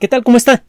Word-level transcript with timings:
¿Qué 0.00 0.08
tal? 0.08 0.24
¿Cómo 0.24 0.36
está? 0.36 0.64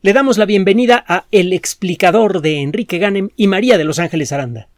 Le 0.00 0.14
damos 0.14 0.38
la 0.38 0.46
bienvenida 0.46 1.04
a 1.06 1.26
El 1.30 1.52
explicador 1.52 2.40
de 2.40 2.62
Enrique 2.62 2.96
Ganem 2.96 3.28
y 3.36 3.48
María 3.48 3.76
de 3.76 3.84
Los 3.84 3.98
Ángeles 3.98 4.32
Aranda. 4.32 4.68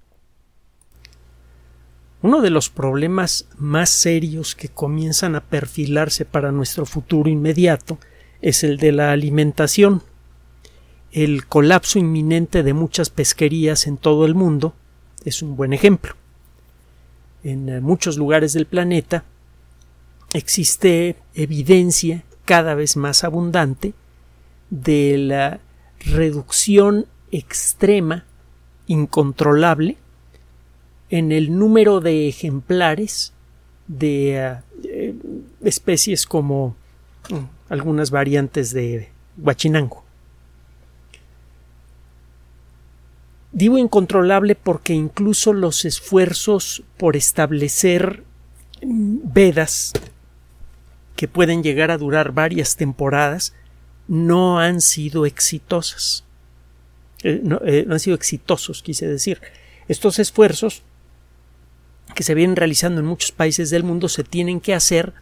Uno 2.21 2.41
de 2.41 2.51
los 2.51 2.71
problemas 2.71 3.47
más 3.57 3.89
serios 3.89 4.57
que 4.57 4.69
comienzan 4.69 5.37
a 5.37 5.45
perfilarse 5.45 6.25
para 6.25 6.51
nuestro 6.51 6.87
futuro 6.87 7.31
inmediato 7.31 7.99
es 8.43 8.65
el 8.65 8.79
de 8.79 8.91
la 8.91 9.13
alimentación. 9.13 10.03
El 11.13 11.47
colapso 11.47 12.01
inminente 12.01 12.65
de 12.65 12.75
muchas 12.75 13.11
pesquerías 13.11 13.87
en 13.87 13.97
todo 13.97 14.27
el 14.27 14.35
mundo 14.35 14.75
es 15.25 15.41
un 15.41 15.55
buen 15.55 15.73
ejemplo. 15.73 16.17
En 17.45 17.69
eh, 17.69 17.81
muchos 17.81 18.17
lugares 18.17 18.55
del 18.55 18.67
planeta 18.67 19.25
existe 20.33 21.15
evidencia 21.35 22.25
cada 22.49 22.75
vez 22.75 22.97
más 22.97 23.25
abundante 23.25 23.93
de 24.71 25.19
la 25.19 25.61
reducción 26.01 27.05
extrema, 27.31 28.25
incontrolable, 28.87 29.99
en 31.11 31.31
el 31.31 31.59
número 31.59 32.01
de 32.01 32.27
ejemplares 32.27 33.35
de 33.87 34.61
eh, 34.85 35.15
especies 35.63 36.25
como 36.25 36.75
mm, 37.29 37.37
algunas 37.69 38.11
variantes 38.11 38.73
de 38.73 39.11
guachinango. 39.37 40.03
Digo 43.53 43.77
incontrolable 43.77 44.55
porque 44.55 44.95
incluso 44.95 45.53
los 45.53 45.85
esfuerzos 45.85 46.83
por 46.97 47.15
establecer 47.15 48.25
mm, 48.83 49.19
vedas 49.35 49.93
que 51.19 51.27
pueden 51.27 51.65
llegar 51.65 51.91
a 51.91 51.99
durar 51.99 52.31
varias 52.31 52.77
temporadas, 52.77 53.53
no 54.07 54.61
han 54.61 54.81
sido 54.81 55.27
exitosas. 55.27 56.23
Eh, 57.25 57.43
eh, 57.65 57.85
no, 57.85 57.93
han 57.93 57.99
sido 57.99 58.15
exitosos, 58.15 58.85
quise 58.85 59.09
decir. 59.09 59.41
Estos 59.89 60.21
esfuerzos 60.21 60.85
que 62.15 62.23
se 62.23 62.37
vienen 62.37 62.55
realizando 62.55 63.01
en 63.01 63.07
muchos 63.07 63.33
países 63.33 63.69
del 63.71 63.83
mundo 63.83 64.09
se 64.09 64.23
tienen 64.23 64.61
que 64.61 64.75
hacer 64.75 65.13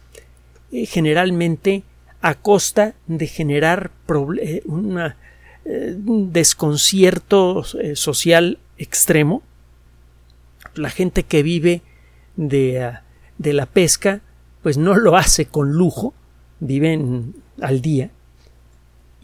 eh, 0.71 0.85
generalmente 0.85 1.81
a 2.21 2.35
costa 2.35 2.93
de 3.07 3.25
generar 3.25 3.89
un 4.05 5.01
desconcierto 6.31 7.63
social 7.95 8.59
extremo. 8.77 9.41
La 10.75 10.91
gente 10.91 11.23
que 11.23 11.41
vive 11.41 11.81
de, 12.35 12.93
de 13.39 13.53
la 13.53 13.65
pesca 13.65 14.21
pues 14.67 14.77
no 14.77 14.97
lo 14.97 15.15
hace 15.15 15.45
con 15.45 15.71
lujo, 15.71 16.13
viven 16.59 17.35
al 17.61 17.79
día 17.81 18.11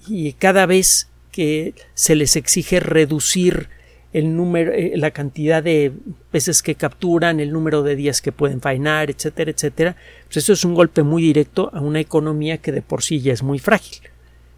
y 0.07 0.31
cada 0.31 0.65
vez 0.65 1.09
que 1.33 1.73
se 1.95 2.15
les 2.15 2.37
exige 2.37 2.79
reducir 2.79 3.67
el 4.13 4.37
número, 4.37 4.71
eh, 4.71 4.93
la 4.95 5.11
cantidad 5.11 5.61
de 5.61 5.91
peces 6.31 6.63
que 6.63 6.75
capturan, 6.75 7.41
el 7.41 7.51
número 7.51 7.83
de 7.83 7.97
días 7.97 8.21
que 8.21 8.31
pueden 8.31 8.61
faenar, 8.61 9.09
etcétera, 9.11 9.51
etcétera, 9.51 9.97
pues 10.27 10.37
eso 10.37 10.53
es 10.53 10.63
un 10.63 10.75
golpe 10.75 11.03
muy 11.03 11.21
directo 11.21 11.69
a 11.73 11.81
una 11.81 11.99
economía 11.99 12.59
que 12.59 12.71
de 12.71 12.81
por 12.81 13.03
sí 13.03 13.19
ya 13.19 13.33
es 13.33 13.43
muy 13.43 13.59
frágil. 13.59 13.97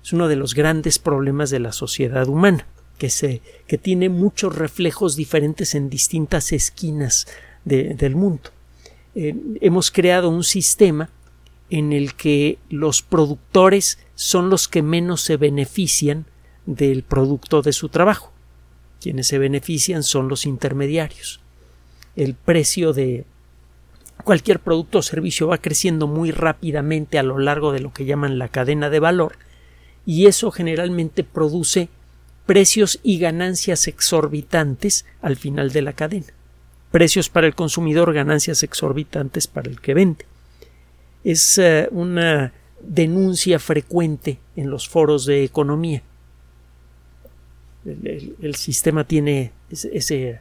Es 0.04 0.14
uno 0.14 0.28
de 0.28 0.36
los 0.36 0.54
grandes 0.54 1.00
problemas 1.00 1.50
de 1.50 1.62
la 1.62 1.72
sociedad 1.72 2.28
humana, 2.28 2.68
que 3.00 3.10
se, 3.10 3.42
que 3.66 3.80
tiene 3.80 4.10
muchos 4.10 4.56
reflejos 4.56 5.16
diferentes 5.16 5.74
en 5.74 5.90
distintas 5.90 6.52
esquinas 6.52 7.26
del 7.64 8.16
mundo. 8.16 8.52
Eh, 9.16 9.34
hemos 9.62 9.92
creado 9.92 10.30
un 10.30 10.44
sistema 10.44 11.10
en 11.70 11.94
el 11.94 12.16
que 12.16 12.60
los 12.70 13.02
productores 13.02 13.98
son 14.14 14.50
los 14.50 14.68
que 14.68 14.82
menos 14.82 15.22
se 15.22 15.38
benefician 15.38 16.26
del 16.66 17.04
producto 17.04 17.62
de 17.62 17.74
su 17.74 17.90
trabajo. 17.90 18.32
Quienes 19.02 19.28
se 19.28 19.40
benefician 19.40 20.04
son 20.04 20.28
los 20.28 20.46
intermediarios. 20.46 21.40
El 22.16 22.34
precio 22.34 22.92
de 22.92 23.26
cualquier 24.24 24.60
producto 24.60 25.00
o 25.00 25.02
servicio 25.02 25.48
va 25.48 25.58
creciendo 25.60 26.08
muy 26.08 26.32
rápidamente 26.32 27.18
a 27.18 27.24
lo 27.24 27.40
largo 27.40 27.72
de 27.72 27.80
lo 27.80 27.94
que 27.94 28.06
llaman 28.06 28.38
la 28.38 28.50
cadena 28.50 28.90
de 28.90 29.00
valor 29.00 29.38
y 30.06 30.28
eso 30.28 30.52
generalmente 30.52 31.24
produce 31.24 31.90
precios 32.46 33.00
y 33.04 33.18
ganancias 33.20 33.88
exorbitantes 33.88 35.06
al 35.22 35.36
final 35.36 35.72
de 35.72 35.82
la 35.82 35.94
cadena 35.94 36.35
precios 36.96 37.28
para 37.28 37.46
el 37.46 37.56
consumidor, 37.56 38.14
ganancias 38.14 38.64
exorbitantes 38.64 39.48
para 39.48 39.70
el 39.70 39.82
que 39.82 39.94
vende. 39.94 40.24
Es 41.26 41.58
eh, 41.58 41.90
una 41.92 42.54
denuncia 42.80 43.60
frecuente 43.60 44.40
en 44.56 44.70
los 44.70 44.88
foros 44.88 45.26
de 45.26 45.44
economía. 45.44 46.04
El, 47.84 48.56
sistema 48.56 49.04
tiene 49.04 49.52
ese, 49.70 50.40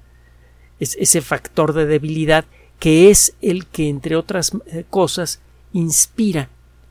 ese, 0.78 1.20
factor 1.22 1.72
de 1.72 1.86
debilidad 1.86 2.44
que 2.78 3.10
es 3.10 3.34
el 3.42 3.66
que, 3.66 3.88
entre 3.88 4.14
otras 4.14 4.52
eh, 4.66 4.84
cosas, 4.88 5.40
inspira 5.72 6.50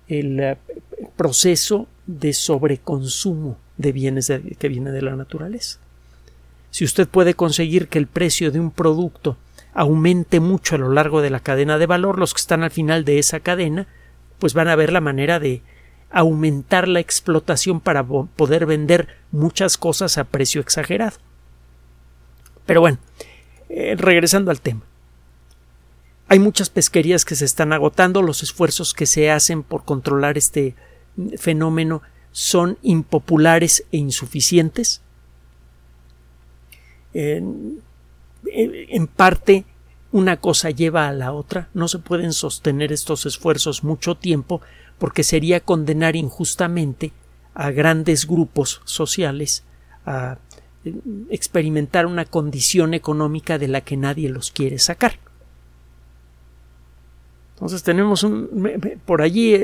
el 0.10 0.42
eh, 0.42 0.58
proceso 1.16 1.88
de 2.06 2.34
sobreconsumo 2.34 3.58
de 3.78 3.94
bienes 3.94 4.30
que 4.60 4.68
viene 4.68 4.92
de 4.92 5.02
la 5.04 5.16
naturaleza. 5.16 5.80
Si 6.70 6.84
usted 6.84 7.08
puede 7.08 7.34
conseguir 7.34 7.88
que 7.88 7.98
el 7.98 8.08
precio 8.08 8.52
de 8.52 8.60
un 8.60 8.70
producto 8.70 9.38
aumente 9.74 10.40
mucho 10.40 10.76
a 10.76 10.80
lo 10.80 10.92
largo 10.92 11.22
de 11.22 11.30
la 11.30 11.40
cadena 11.40 11.78
de 11.78 11.86
valor, 11.86 12.20
los 12.20 12.34
que 12.34 12.42
están 12.42 12.64
al 12.64 12.72
final 12.72 13.06
de 13.06 13.20
esa 13.20 13.40
cadena, 13.40 13.88
pues 14.40 14.54
van 14.54 14.68
a 14.68 14.76
ver 14.76 14.92
la 14.92 15.02
manera 15.02 15.40
de 15.40 15.62
aumentar 16.12 16.88
la 16.88 17.00
explotación 17.00 17.80
para 17.80 18.04
poder 18.04 18.66
vender 18.66 19.08
muchas 19.32 19.78
cosas 19.78 20.18
a 20.18 20.26
precio 20.26 20.62
exagerado. 20.62 21.18
Pero 22.66 22.82
bueno, 22.82 23.00
eh, 23.70 23.96
regresando 23.98 24.52
al 24.52 24.62
tema. 24.62 24.82
Hay 26.28 26.40
muchas 26.40 26.70
pesquerías 26.70 27.26
que 27.26 27.36
se 27.36 27.46
están 27.46 27.74
agotando, 27.74 28.22
los 28.22 28.44
esfuerzos 28.44 28.94
que 28.94 29.06
se 29.06 29.32
hacen 29.32 29.64
por 29.64 29.84
controlar 29.84 30.38
este 30.38 30.76
fenómeno 31.38 32.02
son 32.32 32.78
impopulares 32.82 33.86
e 33.92 33.98
insuficientes. 33.98 35.02
En 38.54 39.08
parte 39.08 39.66
una 40.14 40.38
cosa 40.38 40.70
lleva 40.70 41.08
a 41.08 41.12
la 41.12 41.34
otra, 41.34 41.70
no 41.74 41.88
se 41.88 41.98
pueden 41.98 42.34
sostener 42.34 42.94
estos 42.94 43.26
esfuerzos 43.26 43.84
mucho 43.84 44.16
tiempo 44.16 44.62
porque 45.00 45.24
sería 45.24 45.60
condenar 45.60 46.16
injustamente 46.16 47.12
a 47.56 47.72
grandes 47.72 48.28
grupos 48.28 48.82
sociales 48.86 49.64
a 50.06 50.38
eh, 50.86 50.94
experimentar 51.32 52.06
una 52.06 52.26
condición 52.26 52.94
económica 52.94 53.58
de 53.58 53.68
la 53.68 53.82
que 53.82 53.98
nadie 53.98 54.30
los 54.30 54.52
quiere 54.52 54.78
sacar. 54.78 55.14
Entonces 57.56 57.82
tenemos 57.82 58.24
un, 58.24 59.00
por 59.06 59.22
allí 59.22 59.56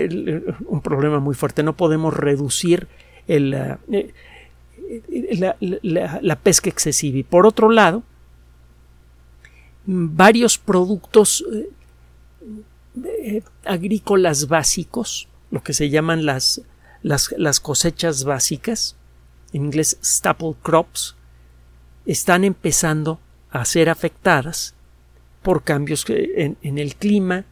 un 0.65 0.81
problema 0.81 1.19
muy 1.19 1.35
fuerte. 1.35 1.63
No 1.63 1.75
podemos 1.75 2.13
reducir 2.13 2.87
el, 3.27 3.53
eh, 3.91 4.13
la 5.41 6.35
pesca 6.37 6.69
excesiva. 6.69 7.17
Y 7.17 7.23
por 7.23 7.45
otro 7.45 7.69
lado, 7.69 8.03
varios 9.85 10.57
productos 10.57 11.43
eh, 11.53 11.69
eh, 13.05 13.43
agrícolas 13.65 14.47
básicos, 14.47 15.27
lo 15.51 15.63
que 15.63 15.73
se 15.73 15.89
llaman 15.89 16.25
las, 16.25 16.61
las, 17.01 17.59
cosechas 17.59 18.23
básicas, 18.23 18.95
en 19.53 19.65
inglés 19.65 19.97
staple 20.03 20.55
crops, 20.61 21.15
están 22.05 22.43
empezando 22.43 23.19
a 23.51 23.65
ser 23.65 23.89
afectadas 23.89 24.75
por 25.41 25.63
cambios 25.63 26.05
en, 26.07 26.77
el 26.77 26.95
clima, 26.95 27.45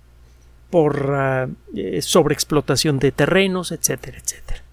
por 0.69 1.09
uh, 1.09 2.01
sobreexplotación 2.01 2.99
de 2.99 3.11
terrenos, 3.11 3.71
etcétera, 3.71 4.17
etcétera. 4.17 4.63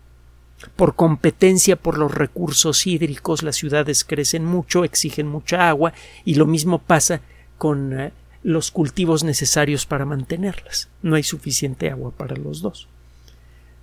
Por 0.77 0.97
competencia 0.97 1.77
por 1.77 1.99
los 1.99 2.13
recursos 2.13 2.87
hídricos, 2.87 3.43
las 3.43 3.57
ciudades 3.57 4.05
crecen 4.05 4.45
mucho, 4.45 4.85
exigen 4.85 5.29
mucha 5.29 5.69
agua 5.69 5.93
y 6.25 6.35
lo 6.35 6.47
mismo 6.47 6.79
pasa 6.81 7.21
con 7.65 7.99
eh, 7.99 8.13
los 8.43 8.71
cultivos 8.71 9.25
necesarios 9.25 9.87
para 9.87 10.05
mantenerlas. 10.05 10.91
No 11.01 11.17
hay 11.17 11.23
suficiente 11.23 11.91
agua 11.91 12.11
para 12.11 12.37
los 12.37 12.61
dos. 12.61 12.89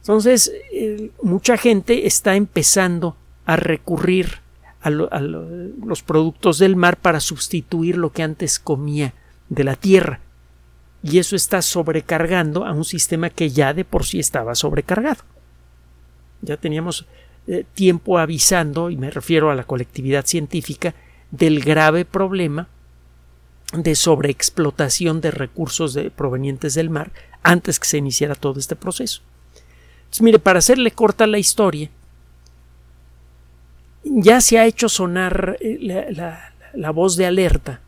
Entonces, 0.02 0.54
mucha 1.24 1.58
gente 1.58 2.06
está 2.06 2.36
empezando 2.36 3.16
a 3.44 3.56
recurrir 3.56 4.38
a, 4.84 4.92
los 4.92 6.04
productos 6.04 6.60
del 6.60 6.76
mar 6.76 6.98
para 6.98 7.20
sustituir 7.20 7.98
lo 7.98 8.12
que 8.12 8.22
antes 8.22 8.60
comía 8.60 9.16
de 9.50 9.64
la 9.64 9.76
tierra. 9.76 10.20
Y 11.02 11.18
eso 11.18 11.36
está 11.36 11.64
sobrecargando 11.64 12.66
a 12.66 12.72
un 12.74 12.86
sistema 12.86 13.32
que 13.32 13.50
ya 13.50 13.74
de 13.74 13.84
por 13.84 14.06
sí 14.06 14.20
estaba 14.20 14.54
sobrecargado. 14.54 15.24
Ya 16.44 16.56
teníamos 16.56 17.08
eh, 17.48 17.66
tiempo 17.74 18.20
avisando, 18.20 18.92
y 18.92 18.96
me 18.98 19.10
refiero 19.10 19.50
a 19.50 19.56
la 19.56 19.64
colectividad 19.64 20.24
científica, 20.28 20.94
del 21.32 21.62
grave 21.62 22.06
problema 22.06 22.68
de 23.74 23.96
sobreexplotación 23.96 25.22
de 25.22 25.32
recursos 25.32 25.98
provenientes 26.16 26.74
del 26.74 26.90
mar 26.90 27.12
antes 27.44 27.80
que 27.80 27.88
se 27.88 27.98
iniciara 27.98 28.36
todo 28.36 28.60
este 28.60 28.76
proceso. 28.76 29.22
mire, 30.20 30.40
para 30.40 30.60
hacerle 30.60 30.92
corta 30.92 31.26
la 31.28 31.40
historia, 31.40 31.90
ya 34.04 34.42
se 34.42 34.60
ha 34.60 34.66
hecho 34.66 34.90
sonar 34.90 35.58
eh, 35.62 36.08
la, 36.12 36.54
la 36.74 36.92
voz 36.92 37.16
de 37.16 37.26
alerta 37.26 37.82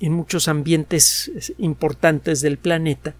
en 0.00 0.12
muchos 0.12 0.48
ambientes 0.48 1.30
importantes 1.58 2.40
del 2.40 2.58
planeta 2.58 3.14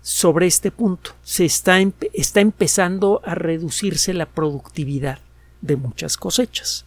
sobre 0.00 0.46
este 0.46 0.70
punto. 0.70 1.12
Se 1.22 1.44
está, 1.44 1.78
está, 2.12 2.40
empezando 2.40 3.20
a 3.24 3.34
reducirse 3.34 4.14
la 4.14 4.26
productividad 4.26 5.18
de 5.60 5.76
muchas 5.76 6.16
cosechas. 6.16 6.84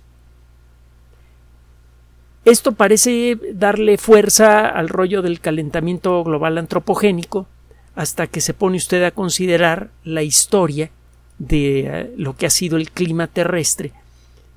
Esto 2.45 2.73
parece 2.73 3.39
darle 3.53 3.97
fuerza 3.97 4.69
al 4.69 4.87
rollo 4.87 5.23
del 5.23 5.39
calentamiento 5.39 6.23
global 6.23 6.59
antropogénico 6.59 7.47
hasta 7.95 8.27
que 8.27 8.39
se 8.39 8.53
pone 8.53 8.77
usted 8.77 9.03
a 9.03 9.09
considerar 9.09 9.89
la 10.03 10.21
historia 10.21 10.91
de 11.39 11.79
eh, 11.79 12.13
lo 12.17 12.37
que 12.37 12.45
ha 12.45 12.51
sido 12.51 12.77
el 12.77 12.91
clima 12.91 13.25
terrestre 13.25 13.93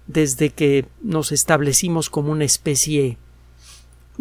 desde 0.06 0.50
que 0.50 0.84
nos 1.02 1.32
establecimos 1.32 2.10
como 2.10 2.30
una 2.30 2.44
especie 2.44 3.16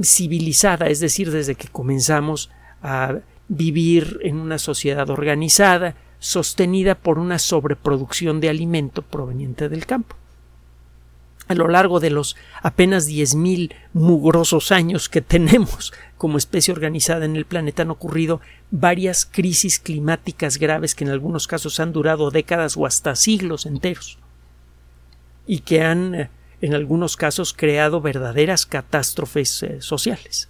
civilizada, 0.02 0.88
es 0.88 1.02
decir, 1.02 1.32
desde 1.32 1.56
que 1.56 1.68
comenzamos 1.68 2.50
a 2.82 3.16
vivir 3.50 4.20
en 4.22 4.38
una 4.38 4.60
sociedad 4.60 5.10
organizada, 5.10 5.96
sostenida 6.20 6.96
por 6.96 7.20
una 7.20 7.40
sobreproducción 7.40 8.40
de 8.40 8.50
alimento 8.50 9.02
proveniente 9.02 9.68
del 9.70 9.86
campo. 9.86 10.16
A 11.48 11.54
lo 11.54 11.68
largo 11.68 12.00
de 12.00 12.10
los 12.10 12.36
apenas 12.62 13.06
diez 13.06 13.36
mil 13.36 13.74
mugrosos 13.94 14.72
años 14.72 15.08
que 15.08 15.22
tenemos 15.22 15.94
como 16.18 16.38
especie 16.38 16.74
organizada 16.74 17.26
en 17.26 17.36
el 17.36 17.46
planeta 17.46 17.84
han 17.84 17.92
ocurrido 17.92 18.42
varias 18.72 19.26
crisis 19.26 19.80
climáticas 19.80 20.58
graves 20.58 20.94
que 20.94 21.06
en 21.06 21.12
algunos 21.12 21.48
casos 21.48 21.80
han 21.80 21.94
durado 21.94 22.32
décadas 22.32 22.76
o 22.76 22.86
hasta 22.86 23.16
siglos 23.16 23.66
enteros 23.66 24.18
y 25.46 25.60
que 25.60 25.82
han 25.82 26.16
eh, 26.16 26.30
en 26.62 26.74
algunos 26.74 27.18
casos 27.18 27.54
creado 27.54 28.02
verdaderas 28.02 28.66
catástrofes 28.66 29.64
eh, 29.64 29.82
sociales. 29.82 30.50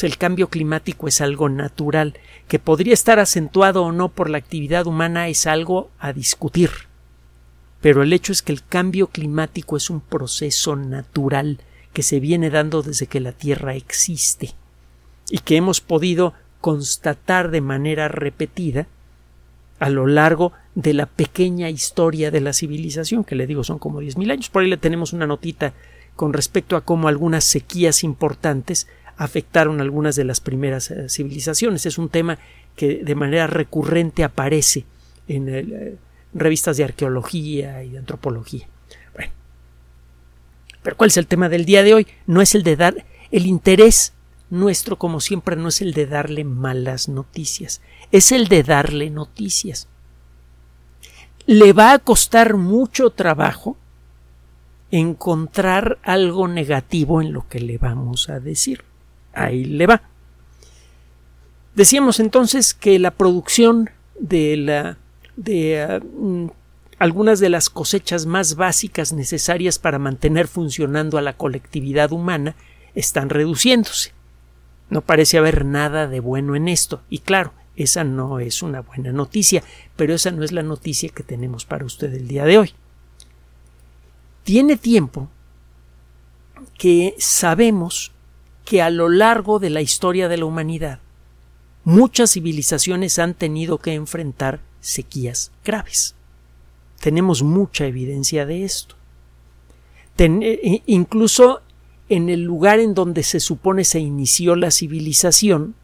El 0.00 0.18
cambio 0.18 0.48
climático 0.48 1.06
es 1.06 1.20
algo 1.20 1.48
natural, 1.48 2.18
que 2.48 2.58
podría 2.58 2.94
estar 2.94 3.20
acentuado 3.20 3.84
o 3.84 3.92
no 3.92 4.08
por 4.08 4.28
la 4.28 4.38
actividad 4.38 4.86
humana 4.86 5.28
es 5.28 5.46
algo 5.46 5.90
a 5.98 6.12
discutir. 6.12 6.70
Pero 7.84 8.02
el 8.02 8.14
hecho 8.14 8.32
es 8.32 8.40
que 8.40 8.50
el 8.50 8.64
cambio 8.64 9.08
climático 9.08 9.76
es 9.76 9.90
un 9.90 10.00
proceso 10.00 10.74
natural 10.74 11.58
que 11.92 12.02
se 12.02 12.18
viene 12.18 12.48
dando 12.48 12.80
desde 12.80 13.06
que 13.06 13.20
la 13.20 13.32
Tierra 13.32 13.74
existe 13.74 14.54
y 15.28 15.40
que 15.40 15.56
hemos 15.56 15.82
podido 15.82 16.32
constatar 16.62 17.50
de 17.50 17.60
manera 17.60 18.08
repetida 18.08 18.86
a 19.80 19.90
lo 19.90 20.06
largo 20.06 20.54
de 20.74 20.94
la 20.94 21.04
pequeña 21.04 21.68
historia 21.68 22.30
de 22.30 22.40
la 22.40 22.54
civilización, 22.54 23.22
que 23.22 23.34
le 23.34 23.46
digo 23.46 23.62
son 23.64 23.78
como 23.78 24.00
10.000 24.00 24.32
años. 24.32 24.48
Por 24.48 24.62
ahí 24.62 24.70
le 24.70 24.78
tenemos 24.78 25.12
una 25.12 25.26
notita 25.26 25.74
con 26.16 26.32
respecto 26.32 26.76
a 26.76 26.86
cómo 26.86 27.08
algunas 27.08 27.44
sequías 27.44 28.02
importantes 28.02 28.88
afectaron 29.18 29.82
algunas 29.82 30.16
de 30.16 30.24
las 30.24 30.40
primeras 30.40 30.90
eh, 30.90 31.10
civilizaciones. 31.10 31.84
Es 31.84 31.98
un 31.98 32.08
tema 32.08 32.38
que 32.76 33.04
de 33.04 33.14
manera 33.14 33.46
recurrente 33.46 34.24
aparece 34.24 34.86
en 35.28 35.48
eh, 35.50 35.96
revistas 36.34 36.76
de 36.76 36.84
arqueología 36.84 37.82
y 37.82 37.90
de 37.90 37.98
antropología. 37.98 38.68
Bueno, 39.14 39.32
pero 40.82 40.96
¿cuál 40.96 41.08
es 41.08 41.16
el 41.16 41.26
tema 41.26 41.48
del 41.48 41.64
día 41.64 41.82
de 41.82 41.94
hoy? 41.94 42.06
No 42.26 42.42
es 42.42 42.54
el 42.54 42.62
de 42.62 42.76
dar 42.76 43.06
el 43.30 43.46
interés 43.46 44.12
nuestro, 44.50 44.98
como 44.98 45.20
siempre, 45.20 45.56
no 45.56 45.68
es 45.68 45.80
el 45.80 45.94
de 45.94 46.06
darle 46.06 46.44
malas 46.44 47.08
noticias, 47.08 47.80
es 48.12 48.32
el 48.32 48.48
de 48.48 48.62
darle 48.62 49.10
noticias. 49.10 49.88
Le 51.46 51.72
va 51.72 51.92
a 51.92 51.98
costar 51.98 52.56
mucho 52.56 53.10
trabajo 53.10 53.76
encontrar 54.90 55.98
algo 56.02 56.46
negativo 56.46 57.20
en 57.20 57.32
lo 57.32 57.48
que 57.48 57.60
le 57.60 57.78
vamos 57.78 58.28
a 58.28 58.38
decir. 58.38 58.84
Ahí 59.32 59.64
le 59.64 59.86
va. 59.86 60.02
Decíamos 61.74 62.20
entonces 62.20 62.72
que 62.72 62.98
la 63.00 63.10
producción 63.10 63.90
de 64.18 64.56
la 64.56 64.96
de 65.36 66.00
uh, 66.02 66.50
algunas 66.98 67.40
de 67.40 67.48
las 67.48 67.70
cosechas 67.70 68.26
más 68.26 68.54
básicas 68.56 69.12
necesarias 69.12 69.78
para 69.78 69.98
mantener 69.98 70.48
funcionando 70.48 71.18
a 71.18 71.22
la 71.22 71.36
colectividad 71.36 72.12
humana 72.12 72.54
están 72.94 73.30
reduciéndose. 73.30 74.12
No 74.90 75.00
parece 75.00 75.38
haber 75.38 75.64
nada 75.64 76.06
de 76.06 76.20
bueno 76.20 76.54
en 76.54 76.68
esto. 76.68 77.02
Y 77.10 77.18
claro, 77.18 77.52
esa 77.76 78.04
no 78.04 78.38
es 78.38 78.62
una 78.62 78.80
buena 78.80 79.12
noticia, 79.12 79.62
pero 79.96 80.14
esa 80.14 80.30
no 80.30 80.44
es 80.44 80.52
la 80.52 80.62
noticia 80.62 81.08
que 81.08 81.22
tenemos 81.22 81.64
para 81.64 81.84
usted 81.84 82.12
el 82.14 82.28
día 82.28 82.44
de 82.44 82.58
hoy. 82.58 82.74
Tiene 84.44 84.76
tiempo 84.76 85.28
que 86.78 87.14
sabemos 87.18 88.12
que 88.64 88.82
a 88.82 88.90
lo 88.90 89.08
largo 89.08 89.58
de 89.58 89.70
la 89.70 89.80
historia 89.80 90.28
de 90.28 90.36
la 90.36 90.44
humanidad 90.44 91.00
muchas 91.84 92.32
civilizaciones 92.32 93.18
han 93.18 93.34
tenido 93.34 93.78
que 93.78 93.94
enfrentar 93.94 94.60
sequías 94.84 95.50
graves. 95.64 96.14
Tenemos 97.00 97.42
mucha 97.42 97.86
evidencia 97.86 98.44
de 98.46 98.64
esto. 98.64 98.96
Eh, 100.18 100.82
incluso 100.86 101.62
en 102.08 102.28
el 102.28 102.42
lugar 102.42 102.78
en 102.78 102.94
donde 102.94 103.22
se 103.22 103.40
supone 103.40 103.84
se 103.84 103.98
inició 103.98 104.56
la 104.56 104.70
civilización, 104.70 105.74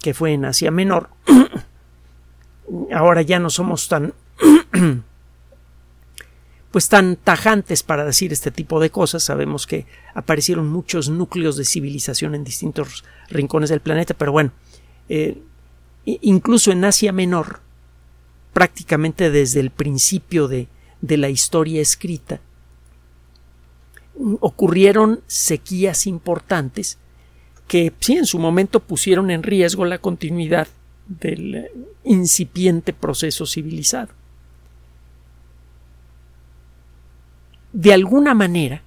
que 0.00 0.14
fue 0.14 0.34
en 0.34 0.44
Asia 0.44 0.70
Menor, 0.70 1.08
ahora 2.92 3.22
ya 3.22 3.38
no 3.38 3.50
somos 3.50 3.88
tan 3.88 4.12
pues 6.70 6.90
tan 6.90 7.16
tajantes 7.16 7.82
para 7.82 8.04
decir 8.04 8.34
este 8.34 8.50
tipo 8.50 8.80
de 8.80 8.90
cosas. 8.90 9.22
Sabemos 9.22 9.66
que 9.66 9.86
aparecieron 10.14 10.68
muchos 10.68 11.08
núcleos 11.08 11.56
de 11.56 11.64
civilización 11.64 12.34
en 12.34 12.44
distintos 12.44 13.02
rincones 13.30 13.70
del 13.70 13.80
planeta, 13.80 14.12
pero 14.12 14.30
bueno, 14.30 14.52
eh, 15.08 15.40
incluso 16.04 16.70
en 16.72 16.84
Asia 16.84 17.12
Menor, 17.12 17.60
prácticamente 18.56 19.30
desde 19.30 19.60
el 19.60 19.70
principio 19.70 20.48
de, 20.48 20.66
de 21.02 21.18
la 21.18 21.28
historia 21.28 21.82
escrita, 21.82 22.40
ocurrieron 24.40 25.20
sequías 25.26 26.06
importantes 26.06 26.96
que 27.68 27.92
sí 28.00 28.16
en 28.16 28.24
su 28.24 28.38
momento 28.38 28.80
pusieron 28.80 29.30
en 29.30 29.42
riesgo 29.42 29.84
la 29.84 29.98
continuidad 29.98 30.68
del 31.06 31.68
incipiente 32.02 32.94
proceso 32.94 33.44
civilizado. 33.44 34.08
de 37.76 37.92
alguna 37.92 38.32
manera, 38.32 38.80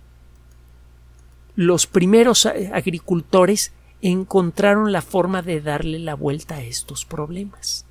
los 1.56 1.86
primeros 1.86 2.48
agricultores 2.48 3.72
encontraron 4.02 4.92
la 4.92 5.04
forma 5.04 5.44
de 5.44 5.62
darle 5.62 6.00
la 6.00 6.16
vuelta 6.16 6.56
a 6.56 6.64
estos 6.64 7.06
problemas. 7.06 7.86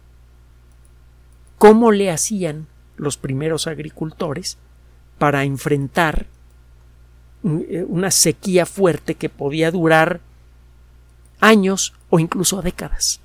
¿Cómo 1.59 1.91
le 1.91 2.11
hacían 2.11 2.69
los 2.97 3.17
primeros 3.17 3.67
agricultores 3.67 4.59
para 5.19 5.43
enfrentar 5.43 6.27
eh, 7.45 7.85
una 7.89 8.13
sequía 8.13 8.65
fuerte 8.65 9.17
que 9.17 9.29
podía 9.29 9.73
durar 9.73 10.21
años 11.41 11.95
o 12.11 12.21
incluso 12.21 12.63
décadas? 12.63 13.21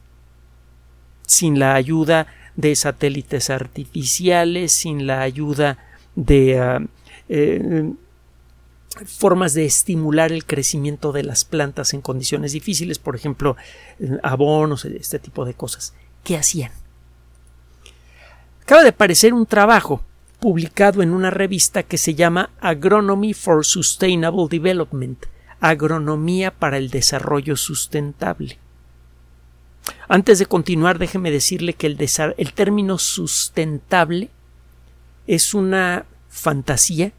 Sin 1.28 1.60
la 1.60 1.76
ayuda 1.76 2.28
de 2.56 2.76
satélites 2.76 3.52
artificiales, 3.52 4.72
sin 4.72 5.06
la 5.06 5.22
ayuda 5.22 5.78
de 6.16 6.60
ah, 6.60 6.82
eh, 7.30 7.94
formas 9.06 9.54
de 9.54 9.66
estimular 9.66 10.32
el 10.32 10.46
crecimiento 10.46 11.12
de 11.12 11.24
las 11.24 11.46
plantas 11.46 11.94
en 11.94 12.02
condiciones 12.02 12.52
difíciles, 12.52 13.00
por 13.00 13.16
ejemplo, 13.16 13.56
abonos, 14.22 14.86
este 14.86 15.20
tipo 15.20 15.46
de 15.46 15.54
cosas. 15.54 15.94
¿Qué 16.24 16.38
hacían? 16.38 16.72
Acaba 18.64 18.84
de 18.84 18.90
aparecer 18.90 19.34
un 19.34 19.46
trabajo 19.46 20.06
publicado 20.40 21.02
en 21.02 21.12
una 21.12 21.30
revista 21.30 21.84
que 21.84 21.98
se 21.98 22.16
llama 22.16 22.50
Agronomy 22.62 23.34
for 23.34 23.66
Sustainable 23.66 24.48
Development, 24.50 25.26
Agronomía 25.60 26.50
para 26.50 26.78
el 26.78 26.90
Desarrollo 26.90 27.58
Sustentable. 27.58 28.60
Antes 30.08 30.40
de 30.40 30.46
continuar, 30.46 30.98
déjeme 30.98 31.30
decirle 31.30 31.74
que 31.74 31.88
el, 31.88 31.98
el 32.38 32.54
término 32.54 32.98
sustentable 33.00 34.30
es 35.28 35.54
una 35.54 36.06
fantasía 36.30 37.12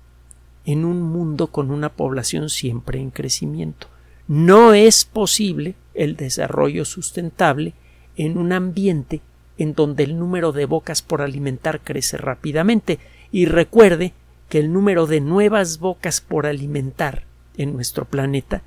en 0.65 0.87
un 0.87 1.03
mundo 1.03 1.49
con 1.49 1.71
una 1.71 1.91
población 1.91 2.49
siempre 2.49 3.01
en 3.01 3.11
crecimiento. 3.11 3.89
No 4.29 4.73
es 4.73 5.05
posible 5.05 5.75
el 5.93 6.17
desarrollo 6.17 6.87
sustentable 6.87 7.75
en 8.17 8.39
un 8.39 8.55
ambiente 8.55 9.21
en 9.59 9.75
donde 9.75 10.05
el 10.05 10.19
número 10.19 10.53
de 10.53 10.67
bocas 10.67 11.03
por 11.03 11.23
alimentar 11.23 11.81
crece 11.81 12.17
rápidamente 12.17 12.99
y 13.31 13.47
recuerde 13.47 14.13
que 14.49 14.59
el 14.59 14.73
número 14.73 15.07
de 15.07 15.21
nuevas 15.21 15.79
bocas 15.79 16.21
por 16.21 16.47
alimentar 16.47 17.25
en 17.57 17.73
nuestro 17.73 18.05
planeta 18.05 18.63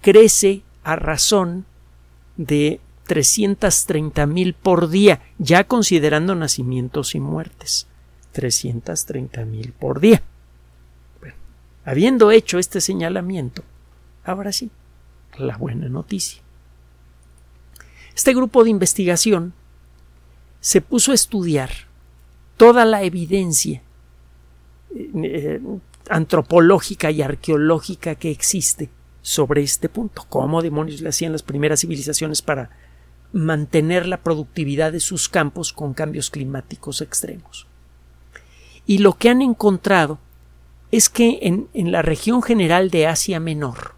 crece 0.00 0.62
a 0.84 0.96
razón 0.96 1.66
de 2.36 2.80
330 3.06 4.24
mil 4.26 4.54
por 4.54 4.88
día, 4.88 5.20
ya 5.38 5.64
considerando 5.64 6.34
nacimientos 6.34 7.14
y 7.14 7.20
muertes. 7.20 7.86
330 8.32 9.44
mil 9.44 9.72
por 9.72 10.00
día. 10.00 10.22
Habiendo 11.84 12.30
hecho 12.30 12.58
este 12.58 12.80
señalamiento, 12.80 13.64
ahora 14.24 14.52
sí, 14.52 14.70
la 15.36 15.56
buena 15.56 15.88
noticia. 15.88 16.40
Este 18.14 18.32
grupo 18.32 18.62
de 18.62 18.70
investigación 18.70 19.54
se 20.60 20.80
puso 20.80 21.12
a 21.12 21.14
estudiar 21.14 21.70
toda 22.56 22.84
la 22.84 23.02
evidencia 23.02 23.82
eh, 24.94 25.60
antropológica 26.08 27.10
y 27.10 27.22
arqueológica 27.22 28.14
que 28.14 28.30
existe 28.30 28.90
sobre 29.22 29.62
este 29.62 29.88
punto. 29.88 30.26
¿Cómo 30.28 30.62
demonios 30.62 31.00
le 31.00 31.08
hacían 31.08 31.32
las 31.32 31.42
primeras 31.42 31.80
civilizaciones 31.80 32.42
para 32.42 32.70
mantener 33.32 34.06
la 34.06 34.18
productividad 34.18 34.92
de 34.92 35.00
sus 35.00 35.28
campos 35.28 35.72
con 35.72 35.94
cambios 35.94 36.30
climáticos 36.30 37.00
extremos? 37.00 37.66
Y 38.86 38.98
lo 38.98 39.14
que 39.14 39.30
han 39.30 39.40
encontrado 39.40 40.18
es 40.90 41.08
que 41.08 41.38
en, 41.42 41.92
la 41.92 42.02
región 42.02 42.42
general 42.42 42.90
de 42.90 43.06
Asia 43.06 43.38
Menor 43.38 43.94